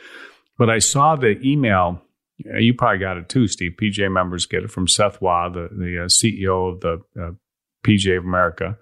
[0.58, 2.02] But I saw the email.
[2.52, 3.72] uh, You probably got it too, Steve.
[3.80, 7.30] PGA members get it from Seth Waugh, the the uh, CEO of the uh,
[7.82, 8.76] PGA of America,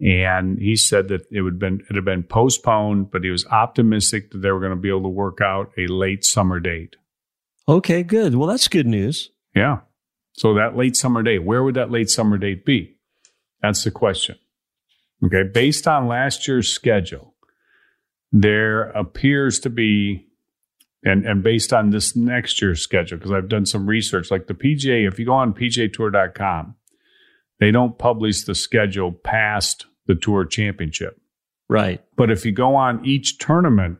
[0.00, 4.30] and he said that it would been it had been postponed, but he was optimistic
[4.30, 6.96] that they were going to be able to work out a late summer date.
[7.68, 8.34] Okay, good.
[8.34, 9.30] Well, that's good news.
[9.54, 9.80] Yeah.
[10.34, 12.96] So that late summer date, where would that late summer date be?
[13.62, 14.36] That's the question.
[15.24, 15.44] Okay.
[15.52, 17.34] Based on last year's schedule,
[18.32, 20.26] there appears to be,
[21.04, 24.54] and, and based on this next year's schedule, because I've done some research, like the
[24.54, 26.74] PGA, if you go on pgatour.com,
[27.60, 31.20] they don't publish the schedule past the tour championship.
[31.68, 32.02] Right.
[32.16, 33.98] But if you go on each tournament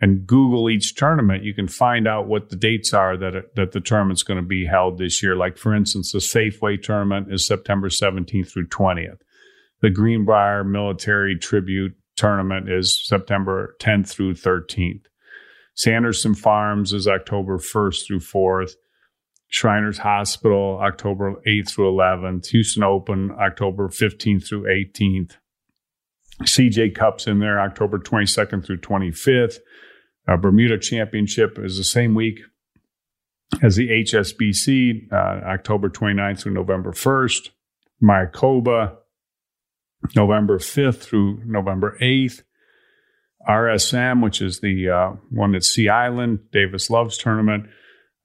[0.00, 3.80] and Google each tournament, you can find out what the dates are that that the
[3.80, 5.36] tournament's going to be held this year.
[5.36, 9.20] Like for instance, the Safeway tournament is September 17th through 20th.
[9.80, 15.04] The Greenbrier Military Tribute tournament is September 10th through 13th.
[15.74, 18.72] Sanderson Farms is October 1st through 4th.
[19.46, 22.48] Shriners Hospital, October 8th through 11th.
[22.48, 25.36] Houston Open, October 15th through 18th.
[26.42, 29.58] CJ Cup's in there October 22nd through 25th.
[30.26, 32.40] Uh, Bermuda Championship is the same week
[33.62, 37.50] as the HSBC, uh, October 29th through November 1st.
[38.02, 38.96] Mayakoba,
[40.14, 42.42] November 5th through November 8th.
[43.48, 47.66] RSM, which is the uh, one at Sea Island, Davis Love's Tournament,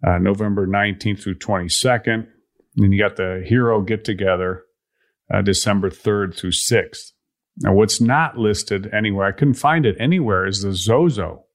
[0.06, 2.14] uh, November 19th through 22nd.
[2.14, 2.28] And
[2.76, 4.64] then you got the Hero Get Together,
[5.34, 7.12] uh, December 3rd through 6th.
[7.58, 11.46] Now, what's not listed anywhere, I couldn't find it anywhere, is the Zozo.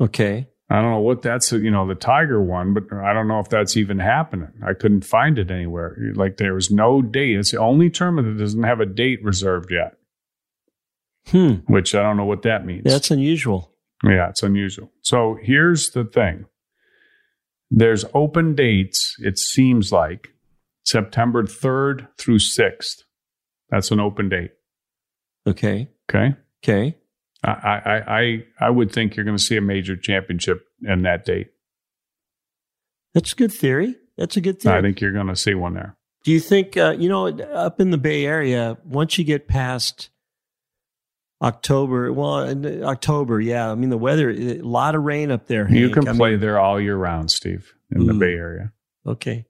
[0.00, 0.48] Okay.
[0.70, 3.48] I don't know what that's, you know, the Tiger one, but I don't know if
[3.50, 4.48] that's even happening.
[4.66, 5.96] I couldn't find it anywhere.
[6.14, 7.36] Like there was no date.
[7.38, 9.96] It's the only tournament that doesn't have a date reserved yet,
[11.28, 11.56] Hmm.
[11.70, 12.84] which I don't know what that means.
[12.84, 13.70] That's unusual.
[14.02, 14.90] Yeah, it's unusual.
[15.02, 16.46] So here's the thing
[17.70, 20.28] there's open dates, it seems like
[20.84, 23.02] September 3rd through 6th.
[23.72, 24.52] That's an open date.
[25.48, 25.88] Okay.
[26.08, 26.36] Okay.
[26.62, 26.96] Okay.
[27.42, 31.24] I, I, I, I would think you're going to see a major championship in that
[31.24, 31.48] date.
[33.14, 33.96] That's a good theory.
[34.16, 34.78] That's a good theory.
[34.78, 35.96] I think you're going to see one there.
[36.22, 40.10] Do you think, uh, you know, up in the Bay Area, once you get past
[41.42, 43.70] October, well, in October, yeah.
[43.70, 45.68] I mean, the weather, a lot of rain up there.
[45.68, 45.94] You Hank.
[45.94, 48.18] can I play mean- there all year round, Steve, in the Mm.
[48.20, 48.72] Bay Area.
[49.06, 49.46] Okay.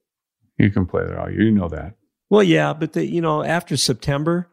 [0.56, 1.42] You can play there all year.
[1.42, 1.96] You know that.
[2.32, 4.48] Well, yeah, but the, you know, after September,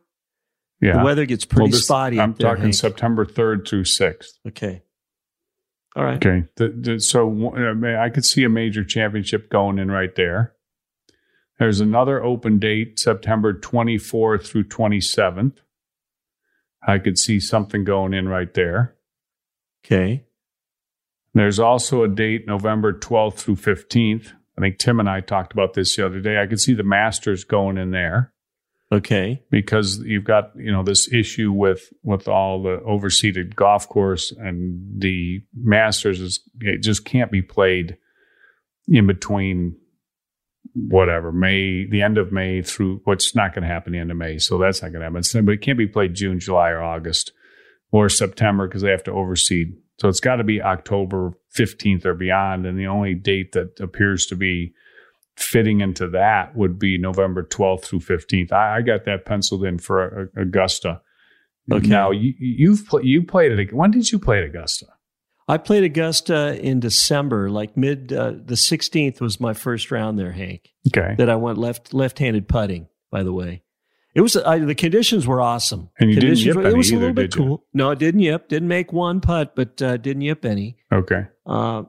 [0.81, 0.97] Yeah.
[0.97, 2.19] the weather gets pretty Well, this- spotty.
[2.19, 2.73] I'm there, talking Hank.
[2.73, 4.37] September 3rd through 6th.
[4.45, 4.81] Okay.
[5.95, 6.17] All right.
[6.17, 6.45] Okay.
[6.57, 10.55] The, the, so uh, I could see a major championship going in right there.
[11.57, 15.59] There's another open date, September 24th through 27th.
[16.85, 18.97] I could see something going in right there.
[19.85, 20.25] Okay.
[21.33, 24.33] There's also a date, November 12th through 15th.
[24.59, 26.41] I think Tim and I talked about this the other day.
[26.41, 28.33] I could see the Masters going in there.
[28.91, 29.41] Okay.
[29.49, 35.01] Because you've got, you know, this issue with with all the overseeded golf course and
[35.01, 37.97] the Masters is it just can't be played
[38.89, 39.77] in between
[40.73, 44.17] whatever May, the end of May through what's not going to happen the end of
[44.17, 44.39] May.
[44.39, 45.45] So that's not going to happen.
[45.45, 47.31] But it can't be played June, July, or August
[47.91, 49.77] or September because they have to overseed.
[49.99, 52.65] So it's got to be October 15th or beyond.
[52.65, 54.73] And the only date that appears to be
[55.35, 58.51] fitting into that would be November 12th through 15th.
[58.51, 61.01] I, I got that penciled in for uh, Augusta.
[61.71, 61.87] Okay.
[61.87, 63.73] Now you, you've pl- you played it.
[63.73, 64.87] When did you play at Augusta?
[65.47, 70.31] I played Augusta in December, like mid uh, the 16th was my first round there,
[70.31, 70.69] Hank.
[70.87, 71.15] Okay.
[71.17, 73.63] That I went left left-handed putting, by the way.
[74.19, 75.89] It was I, the conditions were awesome.
[75.97, 77.63] And you didn't conditions yip were, any It was either, a little bit cool.
[77.73, 78.49] No, I didn't yip.
[78.49, 80.75] Didn't make one putt, but uh, didn't yip any.
[80.91, 81.27] Okay.
[81.45, 81.83] Uh,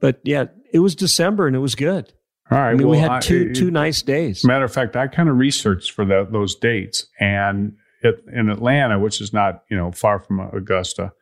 [0.00, 2.10] but yeah, it was December and it was good.
[2.50, 2.70] All right.
[2.70, 4.46] I mean, we had two it- two nice days.
[4.46, 8.98] Matter of fact, I kind of researched for that, those dates, and it, in Atlanta,
[8.98, 11.12] which is not you know far from Augusta,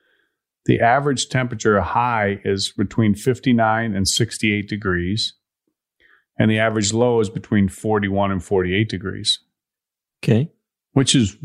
[0.67, 5.35] the average temperature high is between fifty nine and sixty eight degrees,
[6.39, 9.41] and the average low is between forty one and forty eight degrees,
[10.23, 10.51] Okay.
[10.93, 11.37] which is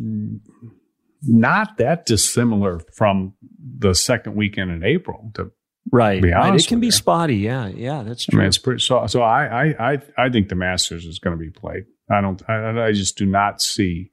[1.24, 3.34] not that dissimilar from
[3.80, 5.32] the second weekend in April.
[5.36, 5.52] To
[5.92, 6.22] Right.
[6.22, 6.54] be right.
[6.60, 6.92] It can be you.
[6.92, 7.38] spotty.
[7.38, 7.68] Yeah.
[7.68, 8.04] Yeah.
[8.04, 8.40] That's I true.
[8.40, 8.82] mean, it's pretty.
[8.82, 11.84] So, so I, I, I, I think the Masters is going to be played.
[12.12, 12.42] I don't.
[12.50, 14.12] I, I just do not see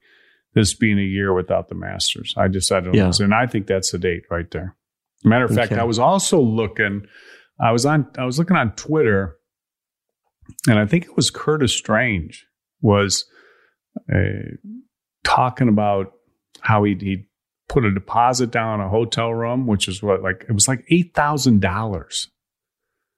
[0.53, 2.33] this being a year without the Masters.
[2.37, 3.07] I just, I don't Yeah.
[3.09, 3.25] know.
[3.25, 4.75] And I think that's the date right there.
[5.25, 7.05] Matter of fact, I was also looking.
[7.59, 8.07] I was on.
[8.17, 9.35] I was looking on Twitter,
[10.67, 12.45] and I think it was Curtis Strange
[12.81, 13.25] was
[14.13, 14.55] uh,
[15.23, 16.13] talking about
[16.61, 17.25] how he he
[17.67, 20.85] put a deposit down on a hotel room, which is what like it was like
[20.89, 22.29] eight thousand dollars.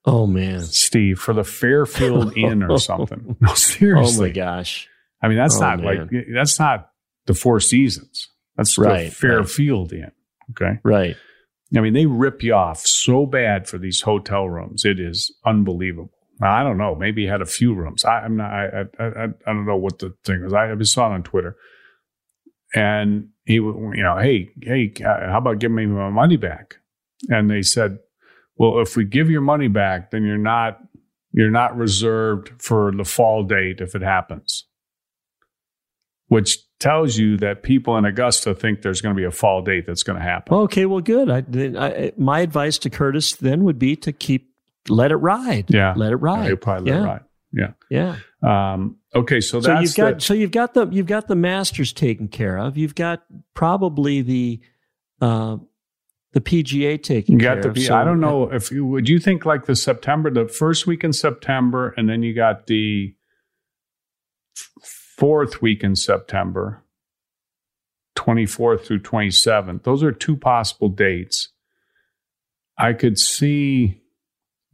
[0.06, 0.62] oh man.
[0.62, 3.36] Steve, for the Fairfield Inn or something.
[3.42, 4.26] No, seriously.
[4.26, 4.88] Oh my gosh.
[5.22, 6.10] I mean, that's Oh, not man.
[6.12, 6.92] like that's not
[7.26, 8.30] the Four Seasons.
[8.56, 10.12] That's Right, the Fairfield Inn.
[10.52, 10.80] Okay.
[10.84, 11.16] Right.
[11.76, 14.86] I mean, they rip you off so bad for these hotel rooms.
[14.86, 16.14] It is unbelievable.
[16.42, 16.96] I don't know.
[16.96, 18.06] Maybe he had a few rooms.
[18.06, 18.52] I, I'm not.
[18.52, 20.54] I, I I I don't know what the thing was.
[20.54, 21.56] I, I just saw it on Twitter,
[22.76, 26.76] and he, you know, hey, hey, uh, how about giving me my money back?
[27.30, 27.98] And they said,
[28.58, 30.80] well, if we give your money back, then you're not
[31.32, 34.66] you're not reserved for the fall date if it happens.
[36.28, 39.86] Which tells you that people in Augusta think there's going to be a fall date
[39.88, 40.54] that's going to happen.
[40.54, 40.86] Okay.
[40.86, 41.30] Well, good.
[41.30, 41.44] I,
[41.80, 44.47] I, my advice to Curtis then would be to keep
[44.90, 45.66] let it ride.
[45.70, 45.94] Yeah.
[45.96, 46.50] Let it ride.
[46.50, 47.04] Yeah, probably let yeah.
[47.04, 47.24] it ride.
[47.54, 48.18] Yeah.
[48.44, 48.74] Yeah.
[48.74, 51.36] Um, okay, so So that's you've got the- so you've got the you've got the
[51.36, 52.78] Masters taken care of.
[52.78, 53.24] You've got
[53.54, 54.60] probably the
[55.22, 55.58] uh,
[56.34, 57.70] the PGA taken you care got the.
[57.70, 57.80] of.
[57.80, 61.04] So- I don't know if you would you think like the September, the first week
[61.04, 63.16] in September, and then you got the
[65.18, 66.84] fourth week in September,
[68.16, 69.84] twenty fourth through twenty seventh.
[69.84, 71.50] Those are two possible dates.
[72.78, 74.02] I could see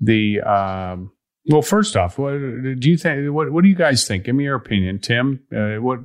[0.03, 0.41] the.
[0.41, 1.11] Um,
[1.45, 3.31] well, first off, what do you think?
[3.33, 4.25] What What do you guys think?
[4.25, 5.43] Give me your opinion, Tim.
[5.53, 5.99] Uh, what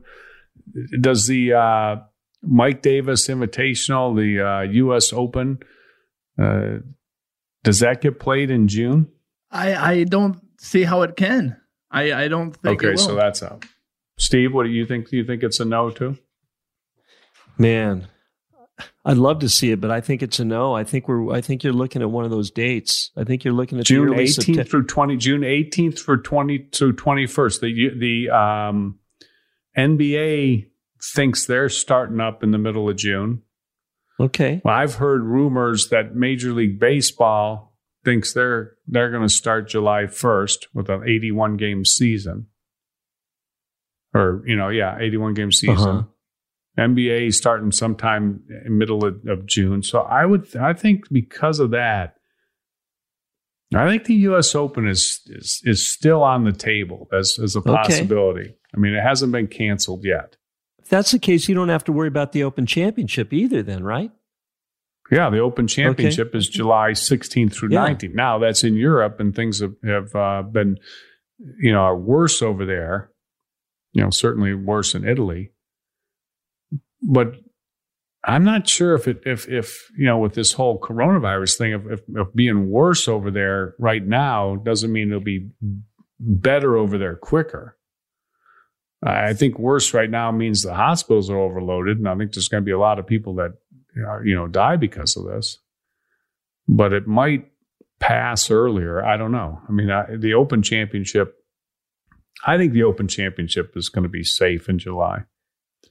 [1.00, 1.96] does the uh,
[2.42, 5.12] Mike Davis Invitational, the uh, U.S.
[5.12, 5.58] Open,
[6.38, 6.78] uh,
[7.64, 9.08] does that get played in June?
[9.50, 11.56] I, I don't see how it can.
[11.90, 12.98] I, I don't think okay, it will.
[12.98, 13.64] so that's out.
[14.18, 15.08] Steve, what do you think?
[15.08, 16.16] Do you think it's a no too?
[17.56, 18.08] Man,
[19.04, 20.74] I'd love to see it, but I think it's a no.
[20.74, 21.32] I think we're.
[21.32, 23.10] I think you're looking at one of those dates.
[23.16, 25.16] I think you're looking at June eighteenth Septem- through twenty.
[25.16, 27.60] June eighteenth for twenty through twenty first.
[27.60, 28.98] The the um,
[29.76, 30.68] NBA
[31.14, 33.42] thinks they're starting up in the middle of June.
[34.20, 34.60] Okay.
[34.64, 40.06] Well, I've heard rumors that Major League Baseball thinks they're they're going to start July
[40.06, 42.46] first with an eighty one game season.
[44.14, 45.88] Or you know, yeah, eighty one game season.
[45.88, 46.02] Uh-huh.
[46.78, 49.82] NBA starting sometime in middle of, of June.
[49.82, 52.14] So I would I think because of that,
[53.74, 54.54] I think the U.S.
[54.54, 57.70] Open is is is still on the table as as a Okay.
[57.72, 58.54] possibility.
[58.74, 60.36] I mean, it hasn't been canceled yet.
[60.78, 63.62] If that's the case, you don't have to worry about the Open Championship either.
[63.62, 64.10] Then, right?
[65.10, 67.86] Yeah, the Open Championship is July 16th through Yeah.
[67.88, 68.14] 19th.
[68.14, 70.78] Now that's in Europe, and things have, have uh, been,
[71.60, 73.10] you know, are worse over there.
[73.92, 75.50] You know, certainly worse in Italy.
[77.02, 77.34] But
[78.24, 81.90] I'm not sure if it, if if you know, with this whole coronavirus thing, of,
[81.90, 85.48] if, if being worse over there right now doesn't mean it'll be
[86.18, 87.76] better over there quicker.
[89.02, 92.62] I think worse right now means the hospitals are overloaded, and I think there's going
[92.62, 93.52] to be a lot of people that
[94.24, 95.58] you know die because of this.
[96.66, 97.50] But it might
[98.00, 99.04] pass earlier.
[99.04, 99.60] I don't know.
[99.68, 101.34] I mean, I, the Open Championship.
[102.44, 105.24] I think the Open Championship is going to be safe in July.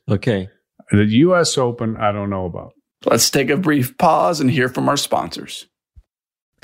[0.09, 0.49] Okay.
[0.91, 1.57] The U.S.
[1.57, 2.73] Open, I don't know about.
[3.05, 5.67] Let's take a brief pause and hear from our sponsors.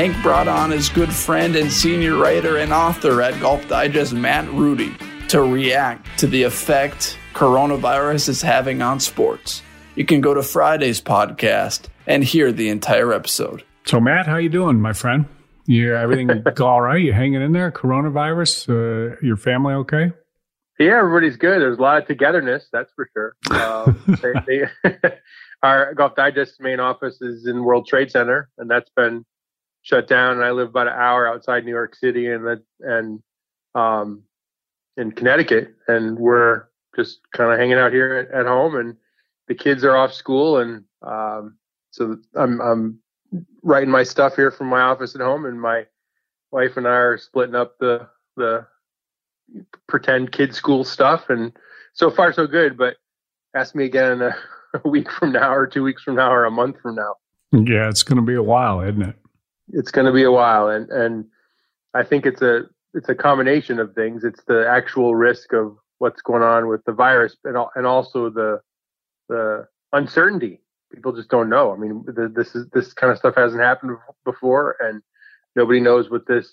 [0.00, 4.50] Hank brought on his good friend and senior writer and author at Golf Digest, Matt
[4.50, 4.96] Rudy,
[5.28, 9.60] to react to the effect coronavirus is having on sports.
[9.96, 13.62] You can go to Friday's podcast and hear the entire episode.
[13.84, 15.26] So, Matt, how you doing, my friend?
[15.66, 16.30] You everything
[16.62, 17.02] all right?
[17.02, 17.70] You hanging in there?
[17.70, 18.70] Coronavirus?
[18.70, 20.12] Uh, your family okay?
[20.78, 21.60] Yeah, everybody's good.
[21.60, 23.36] There's a lot of togetherness, that's for sure.
[23.50, 25.10] Um, they, they,
[25.62, 29.26] our Golf Digest main office is in World Trade Center, and that's been
[29.82, 30.36] shut down.
[30.36, 33.22] And I live about an hour outside New York City, and that and
[33.74, 34.22] um,
[34.96, 36.64] in Connecticut, and we're
[36.96, 38.76] just kind of hanging out here at, at, home.
[38.76, 38.96] And
[39.48, 41.56] the kids are off school, and um,
[41.90, 42.98] so I'm I'm
[43.62, 45.86] writing my stuff here from my office at home, and my
[46.50, 48.66] wife and I are splitting up the the
[49.88, 51.52] pretend kid school stuff and
[51.92, 52.96] so far so good but
[53.54, 54.36] ask me again in a,
[54.84, 57.14] a, week from now or two weeks from now or a month from now
[57.52, 59.16] yeah it's going to be a while isn't it
[59.72, 60.68] it's going to be a while.
[60.68, 61.24] And and
[61.94, 62.64] i think it's a
[62.94, 64.24] it's a combination of things.
[64.24, 68.60] It's the actual risk of what's going on with the virus and, and also the
[69.28, 70.60] the uncertainty.
[70.92, 71.72] People just don't know.
[71.72, 75.02] I mean the, this is this kind of stuff hasn't happened before and
[75.56, 76.52] nobody knows what this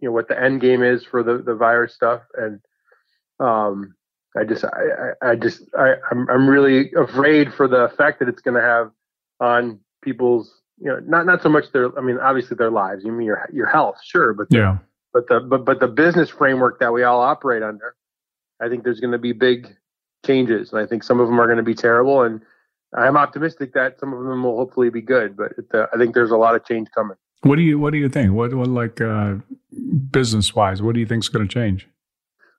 [0.00, 2.22] you know what the end game is for the the virus stuff.
[2.34, 2.60] And
[3.40, 3.94] um
[4.36, 4.68] i just i
[5.22, 8.60] i, I just i I'm, I'm really afraid for the effect that it's going to
[8.60, 8.90] have
[9.40, 13.12] on people's you know not not so much their i mean obviously their lives you
[13.12, 14.78] mean your your health sure but the, yeah
[15.12, 17.94] but the but but the business framework that we all operate under
[18.60, 19.76] i think there's going to be big
[20.26, 22.40] changes and i think some of them are going to be terrible and
[22.96, 26.14] i'm optimistic that some of them will hopefully be good but it, uh, i think
[26.14, 28.32] there's a lot of change coming what do you What do you think?
[28.32, 29.36] What, what like uh,
[30.10, 30.82] business wise?
[30.82, 31.86] What do you think is going to change?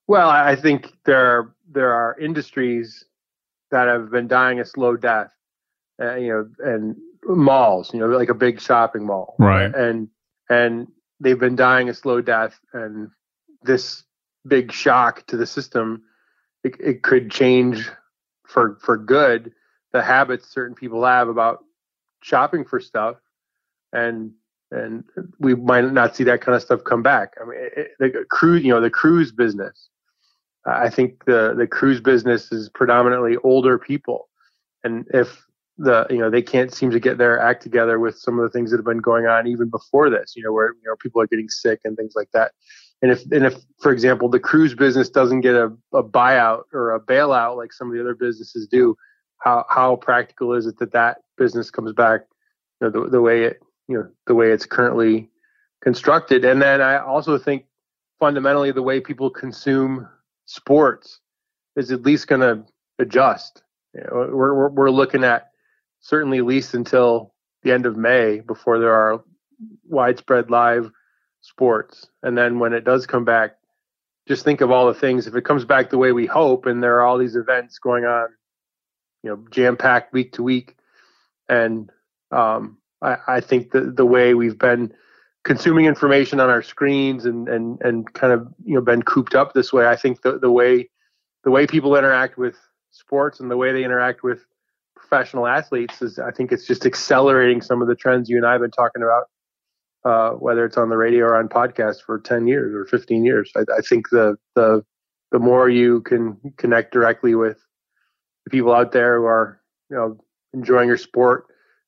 [0.08, 3.04] Well, I think there are, there are industries
[3.72, 5.32] that have been dying a slow death
[6.02, 6.96] uh, you know, and
[7.26, 9.74] malls, you know, like a big shopping mall, Right.
[9.74, 10.10] And
[10.50, 10.88] and
[11.20, 13.10] they've been dying a slow death, and
[13.64, 14.04] this
[14.48, 16.04] big shock to the system,
[16.64, 17.90] it, it could change
[18.48, 19.52] for for good
[19.92, 21.64] the habits certain people have about
[22.22, 23.18] shopping for stuff,
[23.94, 24.32] and
[24.72, 25.04] and
[25.40, 27.34] we might not see that kind of stuff come back.
[27.42, 29.90] I mean, it, the cruise, you know, the cruise business.
[30.66, 34.30] I think the the cruise business is predominantly older people,
[34.84, 35.46] and if
[35.80, 38.50] the you know they can't seem to get their act together with some of the
[38.50, 41.22] things that have been going on even before this, you know, where you know people
[41.22, 42.52] are getting sick and things like that.
[43.02, 46.94] And if and if for example the cruise business doesn't get a, a buyout or
[46.94, 48.96] a bailout like some of the other businesses do,
[49.40, 52.22] how how practical is it that that business comes back,
[52.82, 55.30] you know, the, the way it you know the way it's currently
[55.82, 56.44] constructed?
[56.44, 57.64] And then I also think
[58.20, 60.10] fundamentally the way people consume
[60.46, 61.22] sports
[61.78, 62.66] is at least going to
[63.00, 63.64] adjust.
[63.94, 65.49] You know, we're, we're we're looking at
[66.00, 67.34] certainly at least until
[67.64, 69.24] the end of May before there are
[69.88, 70.92] widespread live
[71.42, 73.56] sports, and then when it does come back,
[74.28, 75.28] just think of all the things.
[75.28, 78.06] If it comes back the way we hope, and there are all these events going
[78.06, 78.28] on,
[79.24, 80.76] you know, jam packed week to week,
[81.48, 81.90] and
[82.32, 84.94] um, I, I think the the way we've been
[85.44, 89.54] consuming information on our screens and and and kind of you know been cooped up
[89.54, 90.90] this way, I think the the way
[91.44, 92.56] the way people interact with
[92.92, 94.46] sports and the way they interact with
[95.00, 98.54] professional athletes is I think it's just accelerating some of the trends you and I
[98.54, 99.24] have been talking about,
[100.06, 103.52] uh, whether it's on the radio or on podcasts for 10 years or 15 years.
[103.56, 104.84] I, I think the, the,
[105.32, 107.58] the more you can connect directly with
[108.46, 110.18] the people out there who are, you know,
[110.54, 111.46] enjoying your sport,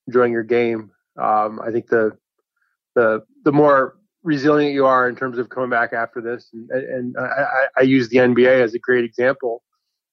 [0.08, 0.92] enjoying your game,
[1.22, 2.18] um, I think the,
[2.96, 6.50] the, the more resilient you are in terms of coming back after this.
[6.54, 9.64] And, and I, I use the NBA as a great example.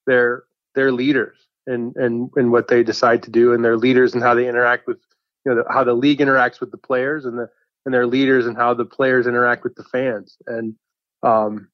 [0.05, 0.43] They're,
[0.75, 1.37] they're leaders
[1.69, 4.87] and and and what they decide to do and their leaders and how they interact
[4.87, 4.97] with
[5.45, 7.49] you know the, how the league interacts with the players and the
[7.85, 10.75] and their leaders and how the players interact with the fans and
[11.23, 11.67] um,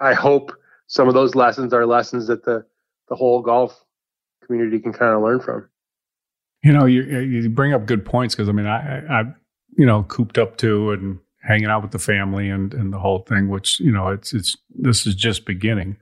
[0.00, 0.52] I hope
[0.86, 2.64] some of those lessons are lessons that the
[3.08, 3.84] the whole golf
[4.44, 5.68] community can kind of learn from.
[6.62, 9.24] You know, you you bring up good points because I mean, I, I,
[9.76, 13.20] you know, cooped up too and hanging out with the family and and the whole
[13.20, 15.96] thing, which you know, it's it's this is just beginning.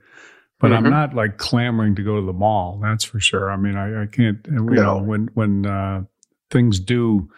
[0.59, 0.85] But Mm-hmm.
[0.85, 2.79] I'm not like clamoring to go to the mall.
[2.83, 3.49] That's for sure.
[3.51, 4.45] I mean, I, I can't.
[4.49, 6.03] You know, when when uh,
[6.51, 7.29] things do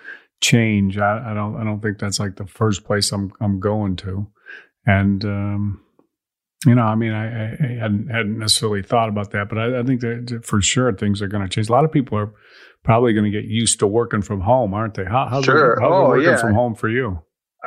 [0.41, 3.95] change, I, I don't I don't think that's like the first place I'm I'm going
[3.97, 4.28] to.
[4.88, 5.82] And um,
[6.65, 9.84] you know, I mean, I, I hadn't, hadn't necessarily thought about that, but I, I
[9.84, 11.69] think that for sure things are going to change.
[11.69, 12.34] A lot of people are
[12.84, 15.05] probably going to get used to working from home, aren't they?
[15.05, 15.74] How, how's Sure.
[15.74, 16.38] it, how's it Oh, working yeah.
[16.38, 17.19] from home for you?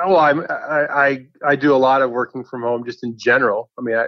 [0.04, 3.70] Oh, I'm, I, I I do a lot of working from home just in general.
[3.78, 4.04] I mean, I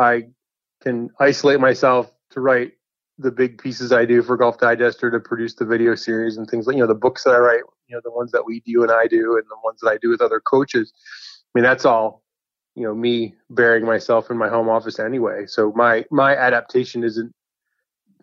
[0.00, 0.22] I, I
[0.80, 2.72] can isolate myself to write
[3.18, 6.48] the big pieces I do for Golf Digest or to produce the video series and
[6.48, 8.60] things like you know the books that I write, you know the ones that we
[8.60, 10.92] do and I do, and the ones that I do with other coaches.
[11.54, 12.22] I mean, that's all
[12.74, 15.46] you know me burying myself in my home office anyway.
[15.46, 17.34] So my my adaptation isn't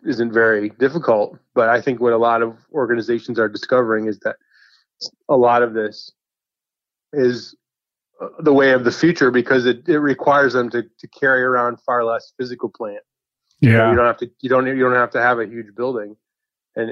[0.06, 1.38] isn't very difficult.
[1.54, 4.36] But I think what a lot of organizations are discovering is that
[5.28, 6.12] a lot of this
[7.12, 7.54] is
[8.40, 12.04] the way of the future because it, it requires them to, to carry around far
[12.04, 13.00] less physical plant.
[13.60, 13.90] You know, Yeah.
[13.90, 16.16] you don't have to you don't you don't have to have a huge building,
[16.76, 16.90] and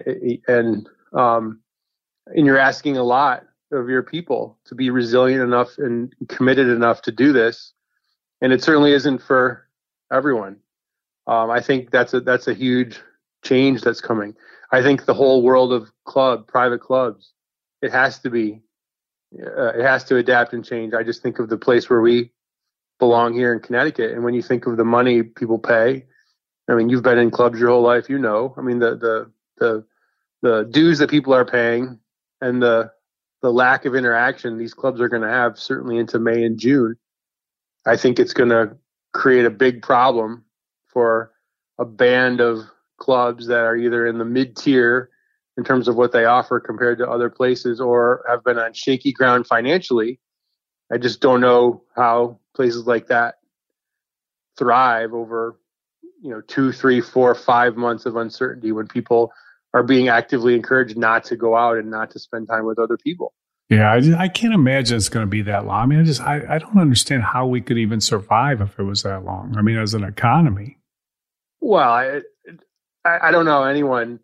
[0.49, 1.61] and um,
[2.27, 7.03] and you're asking a lot of your people to be resilient enough and committed enough
[7.03, 7.73] to do this,
[8.41, 9.69] and it certainly isn't for
[10.13, 10.57] everyone.
[11.27, 13.01] Um, I think that's a that's a huge
[13.45, 14.35] change that's coming.
[14.73, 17.33] I think the whole world of club private clubs,
[17.83, 18.61] it has to be
[19.41, 20.95] uh, it has to adapt and change.
[20.95, 22.31] I just think of the place where we
[22.99, 26.07] belong here in Connecticut, and when you think of the money people pay,
[26.69, 28.55] I mean, you've been in clubs your whole life, you know.
[28.57, 29.85] I mean, the the the
[30.43, 31.99] the dues that people are paying
[32.41, 32.91] and the
[33.43, 36.97] the lack of interaction these clubs are going to have certainly into May and June.
[37.87, 38.77] I think it's going to
[39.13, 40.45] create a big problem
[40.87, 41.33] for
[41.79, 42.65] a band of
[42.99, 45.11] clubs that are either in the mid tier
[45.57, 49.13] in terms of what they offer compared to other places or have been on shaky
[49.13, 50.21] ground financially.
[50.93, 53.37] I just don't know how places like that
[54.59, 55.59] thrive over,
[56.23, 59.33] you know, two, three, four, five months of uncertainty when people
[59.73, 62.97] are being actively encouraged not to go out and not to spend time with other
[62.97, 63.33] people.
[63.71, 65.83] Yeah, I, just, I can't imagine it's going to be that long.
[65.83, 68.83] I mean, I just I, I don't understand how we could even survive if it
[68.83, 69.55] was that long.
[69.57, 70.79] I mean, as an economy.
[71.61, 72.21] Well, I,
[73.05, 74.21] I I don't know anyone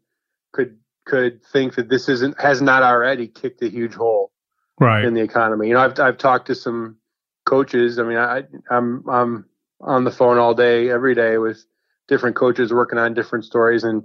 [0.52, 0.76] could
[1.10, 4.30] could think that this isn't has not already kicked a huge hole
[4.78, 5.04] Right.
[5.04, 5.68] in the economy.
[5.68, 6.96] You know, I've I've talked to some
[7.44, 7.98] coaches.
[7.98, 9.44] I mean, I I'm I'm
[9.80, 11.64] on the phone all day, every day with
[12.08, 14.02] different coaches working on different stories, and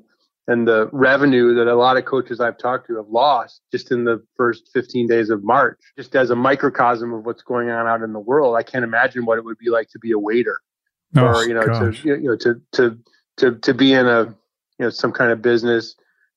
[0.47, 4.03] and the revenue that a lot of coaches I've talked to have lost just in
[4.03, 8.01] the first 15 days of March, just as a microcosm of what's going on out
[8.03, 8.55] in the world.
[8.55, 10.59] I can't imagine what it would be like to be a waiter
[11.15, 12.01] Oh, or, you know, gosh.
[12.03, 12.97] to, you know, to, to,
[13.37, 14.25] to, to be in a,
[14.77, 15.95] you know, some kind of business.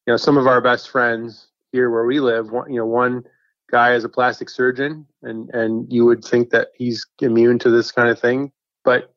[0.09, 3.25] You know, some of our best friends here where we live, one, you know, one
[3.71, 7.93] guy is a plastic surgeon and, and you would think that he's immune to this
[7.93, 8.51] kind of thing,
[8.87, 9.15] but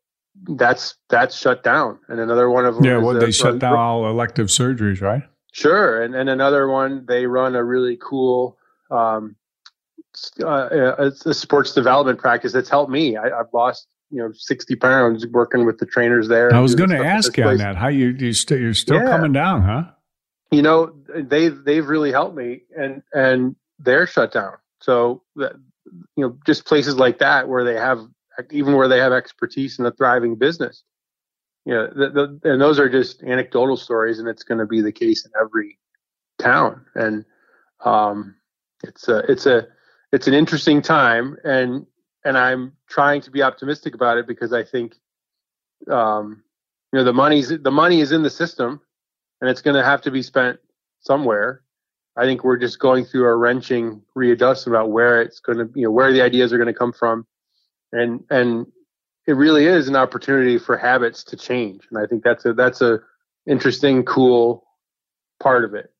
[0.57, 1.97] that's, that's shut down.
[2.09, 5.01] And another one of them Yeah, well, a- they shut a- down all elective surgeries,
[5.01, 5.23] right?
[5.53, 8.57] Sure, and and another one they run a really cool
[8.89, 9.37] um,
[10.45, 10.67] uh,
[10.99, 13.15] it's a sports development practice that's helped me.
[13.15, 16.53] I, I've lost you know sixty pounds working with the trainers there.
[16.53, 17.75] I was going to ask you on that.
[17.77, 19.07] How you you st- you're still Yeah.
[19.09, 19.83] coming down, huh?
[20.51, 24.55] You know they've they've really helped me, and and they're shut down.
[24.79, 25.53] So that,
[26.15, 28.05] you know just places like that where they have
[28.51, 30.83] even where they have expertise in a thriving business.
[31.65, 34.81] You know, the, the, and those are just anecdotal stories, and it's going to be
[34.81, 35.77] the case in every
[36.39, 36.85] town.
[36.95, 37.23] And
[37.85, 38.35] um,
[38.83, 39.67] it's a it's a
[40.11, 41.85] it's an interesting time, and
[42.25, 44.95] and I'm trying to be optimistic about it because I think
[45.89, 46.43] um,
[46.91, 48.81] you know the money's the money is in the system,
[49.41, 50.59] and it's going to have to be spent
[51.01, 51.63] somewhere.
[52.15, 55.85] I think we're just going through a wrenching readjustment about where it's going to you
[55.85, 57.25] know where the ideas are going to come from,
[57.91, 58.67] and and
[59.27, 62.81] it really is an opportunity for habits to change, and I think that's a that's
[62.81, 62.99] a
[63.47, 64.65] interesting, cool
[65.41, 65.91] part of it.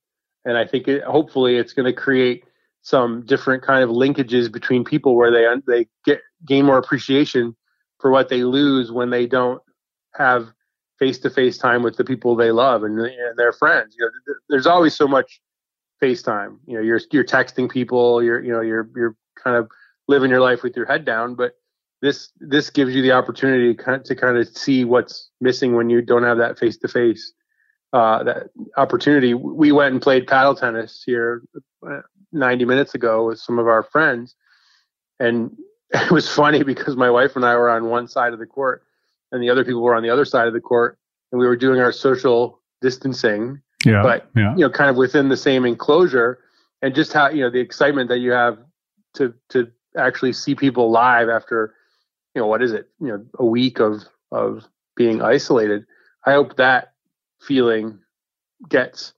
[0.46, 2.44] And I think it, hopefully it's going to create
[2.82, 7.56] some different kind of linkages between people where they they get gain more appreciation
[8.00, 9.62] for what they lose when they don't
[10.16, 10.48] have
[11.02, 13.96] face to face time with the people they love and, and their friends.
[13.98, 15.42] You know, there's always so much
[16.00, 16.58] FaceTime.
[16.68, 19.68] You know, you're you're texting people, you're you know you're you're kind of
[20.08, 21.54] living your life with your head down, but
[22.04, 25.90] this this gives you the opportunity to kind to kind of see what's missing when
[25.90, 27.34] you don't have that face to face
[27.92, 29.34] that opportunity.
[29.34, 31.42] We went and played paddle tennis here
[31.88, 34.36] uh, 90 minutes ago with some of our friends,
[35.20, 35.58] and
[35.90, 38.84] it was funny because my wife and I were on one side of the court,
[39.32, 40.98] and the other people were on the other side of the court,
[41.32, 44.54] and we were doing our social distancing, Yeah, but yeah.
[44.56, 46.40] you know, kind of within the same enclosure,
[46.82, 48.58] and just how you know the excitement that you have
[49.16, 49.68] to to
[49.98, 51.74] actually see people live after
[52.34, 54.66] you know what is it you know a week of of
[54.96, 55.86] being isolated.
[56.26, 56.94] I hope that
[57.42, 58.00] feeling
[58.70, 59.14] gets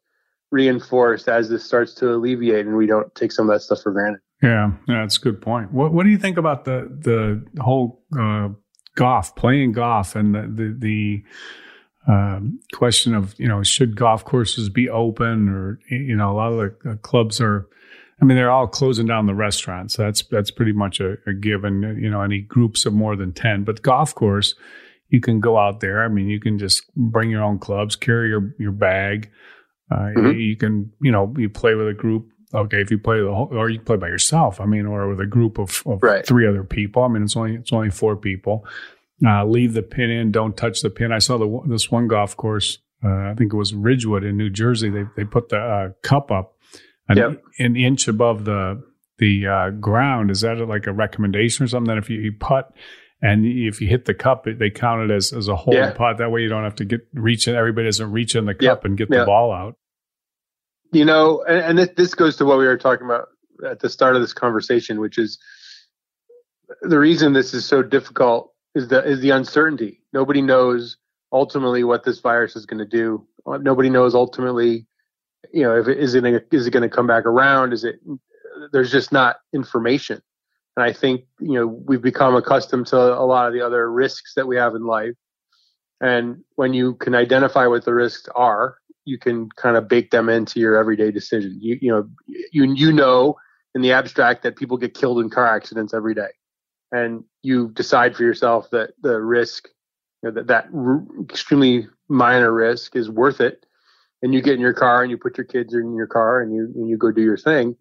[0.52, 3.92] reinforced as this starts to alleviate and we don't take some of that stuff for
[3.92, 4.22] granted.
[4.42, 5.72] Yeah, yeah, that's a good point.
[5.72, 8.50] What What do you think about the the whole uh,
[8.96, 11.24] golf, playing golf, and the the, the
[12.12, 16.54] um, question of you know should golf courses be open or you know a lot
[16.54, 17.68] of the uh, clubs are.
[18.22, 19.98] I mean, they're all closing down the restaurants.
[19.98, 22.00] That's that's pretty much a, a given.
[22.02, 24.56] You know, any groups of more than ten, but golf course,
[25.10, 26.04] you can go out there.
[26.04, 29.30] I mean, you can just bring your own clubs, carry your your bag.
[29.92, 32.28] Uh, You can, you know, you play with a group.
[32.54, 34.62] Okay, if you play the whole, or you play by yourself.
[34.62, 37.04] I mean, or with a group of, of three other people.
[37.04, 38.66] I mean, it's only it's only four people.
[39.26, 40.32] Uh, leave the pin in.
[40.32, 41.12] Don't touch the pin.
[41.12, 42.80] I saw the this one golf course.
[43.04, 44.90] Uh, I think it was Ridgewood in New Jersey.
[44.90, 46.58] They they put the uh, cup up
[47.08, 47.18] an,
[47.60, 48.84] an inch above the
[49.18, 50.32] the uh, ground.
[50.32, 51.88] Is that like a recommendation or something?
[51.94, 52.74] That if you, you putt
[53.22, 55.92] and if you hit the cup, it, they count it as as a hole Yeah.
[55.92, 56.18] putt.
[56.18, 57.48] That way, you don't have to get reach.
[57.48, 59.20] Everybody doesn't reach in the cup and get yeah.
[59.20, 59.78] the ball out.
[60.94, 63.30] You know, and, and this, goes to what we were talking about
[63.68, 65.40] at the start of this conversation, which is
[66.82, 70.02] the reason this is so difficult is the is the uncertainty.
[70.14, 70.98] Nobody knows
[71.32, 73.26] ultimately what this virus is going to do.
[73.46, 74.86] Uh, Nobody knows ultimately,
[75.52, 77.74] you know, if it is it gonna- it going to come back around?
[77.74, 78.00] Is it?
[78.72, 80.22] There's just not information,
[80.78, 84.34] and I think you know we've become accustomed to a lot of the other risks
[84.36, 85.16] that we have in life.
[86.02, 90.30] And when you can identify what the risks are, you can kind of bake them
[90.30, 91.58] into your everyday decision.
[91.60, 92.10] You you know
[92.52, 93.36] you you know
[93.76, 96.30] in the abstract that people get killed in car accidents every day,
[96.92, 99.68] and you decide for yourself that the risk,
[100.22, 103.66] you know, that that r- extremely minor risk is worth it,
[104.22, 106.54] and you get in your car and you put your kids in your car and
[106.54, 107.76] you and you go do your thing.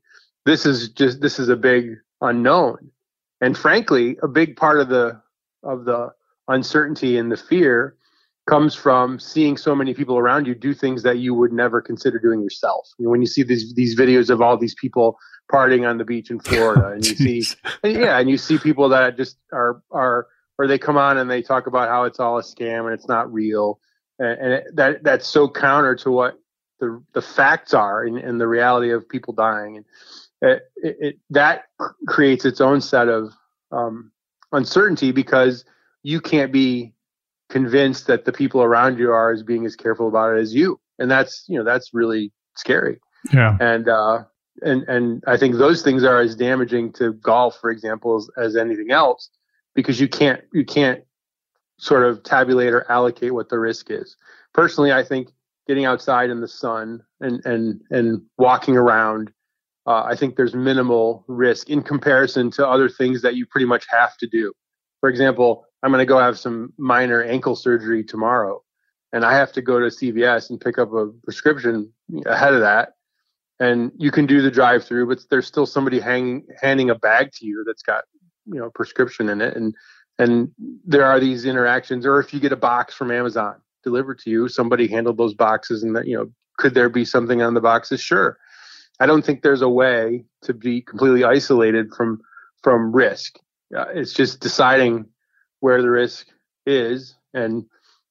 [0.44, 2.90] This is just this is a big unknown,
[3.40, 5.20] and frankly, a big part of the
[5.62, 6.12] of the
[6.48, 7.96] uncertainty and the fear
[8.48, 12.18] comes from seeing so many people around you do things that you would never consider
[12.18, 12.88] doing yourself.
[12.98, 15.18] You know, when you see these these videos of all these people
[15.52, 18.88] partying on the beach in Florida, and you see, and yeah, and you see people
[18.88, 20.26] that just are are
[20.58, 23.08] or they come on and they talk about how it's all a scam and it's
[23.08, 23.78] not real,
[24.18, 26.38] and, and it, that that's so counter to what
[26.80, 29.86] the the facts are and, and the reality of people dying, and
[30.40, 31.66] it, it, it that
[32.08, 33.32] creates its own set of
[33.70, 34.10] um,
[34.50, 35.64] uncertainty because
[36.02, 36.92] you can't be
[37.52, 40.80] convinced that the people around you are as being as careful about it as you.
[40.98, 42.98] and that's you know that's really scary.
[43.32, 43.56] Yeah.
[43.60, 44.24] And uh,
[44.62, 48.56] and and I think those things are as damaging to golf, for example, as, as
[48.56, 49.30] anything else,
[49.74, 51.04] because you can't you can't
[51.78, 54.16] sort of tabulate or allocate what the risk is.
[54.54, 55.28] Personally, I think
[55.68, 59.30] getting outside in the sun and and and walking around,
[59.86, 63.84] uh, I think there's minimal risk in comparison to other things that you pretty much
[63.90, 64.52] have to do.
[65.00, 68.62] For example, I'm going to go have some minor ankle surgery tomorrow,
[69.12, 71.92] and I have to go to CVS and pick up a prescription
[72.26, 72.94] ahead of that.
[73.60, 77.30] And you can do the drive through but there's still somebody hanging handing a bag
[77.34, 78.04] to you that's got
[78.46, 79.56] you know prescription in it.
[79.56, 79.74] And
[80.18, 80.50] and
[80.84, 84.48] there are these interactions or if you get a box from amazon delivered to you
[84.48, 88.00] somebody handled those boxes and that you know could there be something on the boxes?
[88.00, 88.38] Sure.
[89.00, 92.20] I don't think there's a way to be completely isolated from
[92.62, 93.38] from risk.
[93.76, 95.06] Uh, it's just deciding
[95.62, 96.26] where the risk
[96.66, 97.64] is and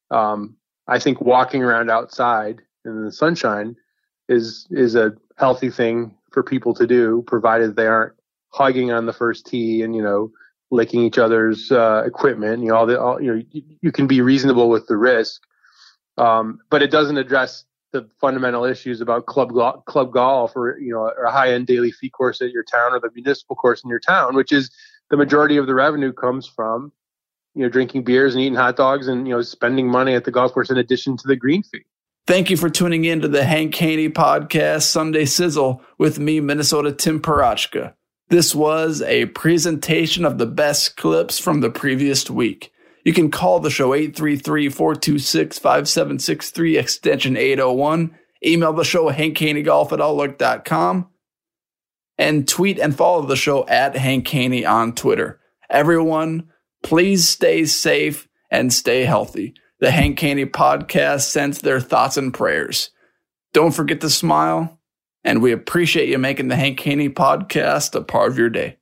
[0.09, 0.55] um,
[0.87, 3.75] i think walking around outside in the sunshine
[4.27, 8.13] is is a healthy thing for people to do, provided they aren't
[8.49, 10.31] hugging on the first tee and you know
[10.71, 12.63] licking each other's uh, equipment.
[12.63, 15.41] You know, all the all, you know you, you, can be reasonable with the risk,
[16.17, 20.93] um, but it doesn't address the fundamental issues about club go- club golf or you
[20.93, 23.83] know or a high end daily fee course at your town or the municipal course
[23.83, 24.71] in your town, which is
[25.09, 26.91] the majority of the revenue comes from
[27.55, 30.31] you know drinking beers and eating hot dogs and you know spending money at the
[30.31, 31.85] golf course in addition to the green fee.
[32.27, 36.91] Thank you for tuning in to the Hank Haney podcast, Sunday Sizzle, with me, Minnesota
[36.91, 37.93] Tim Parochka.
[38.29, 42.71] This was a presentation of the best clips from the previous week.
[43.03, 48.15] You can call the show 833 426 5763, extension 801.
[48.45, 51.09] Email the show, hankhaneygolf at outlook.com.
[52.17, 55.39] And tweet and follow the show at Hank Haney on Twitter.
[55.69, 56.50] Everyone,
[56.83, 62.91] please stay safe and stay healthy the Hank Haney podcast sends their thoughts and prayers.
[63.51, 64.79] Don't forget to smile,
[65.23, 68.77] and we appreciate you making the Hank Haney podcast a part of your day.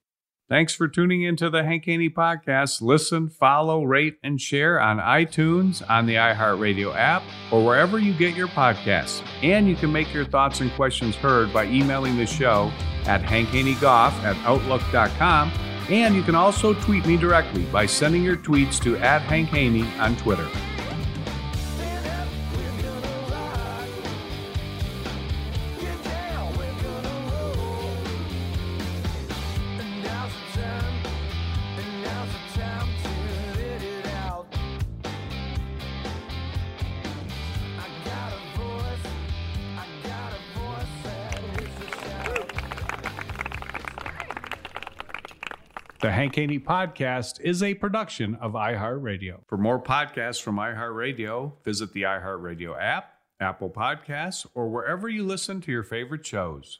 [0.49, 2.81] Thanks for tuning into the Hank Haney podcast.
[2.81, 8.35] Listen, follow, rate, and share on iTunes, on the iHeartRadio app, or wherever you get
[8.35, 9.23] your podcasts.
[9.41, 12.73] And you can make your thoughts and questions heard by emailing the show
[13.05, 15.68] at hankhaneygolf at outlook.com.
[15.89, 19.85] And you can also tweet me directly by sending your tweets to at Hank Haney
[19.97, 20.47] on Twitter.
[46.01, 49.41] The Hank Haney Podcast is a production of iHeartRadio.
[49.47, 55.59] For more podcasts from iHeartRadio, visit the iHeartRadio app, Apple Podcasts, or wherever you listen
[55.59, 56.79] to your favorite shows.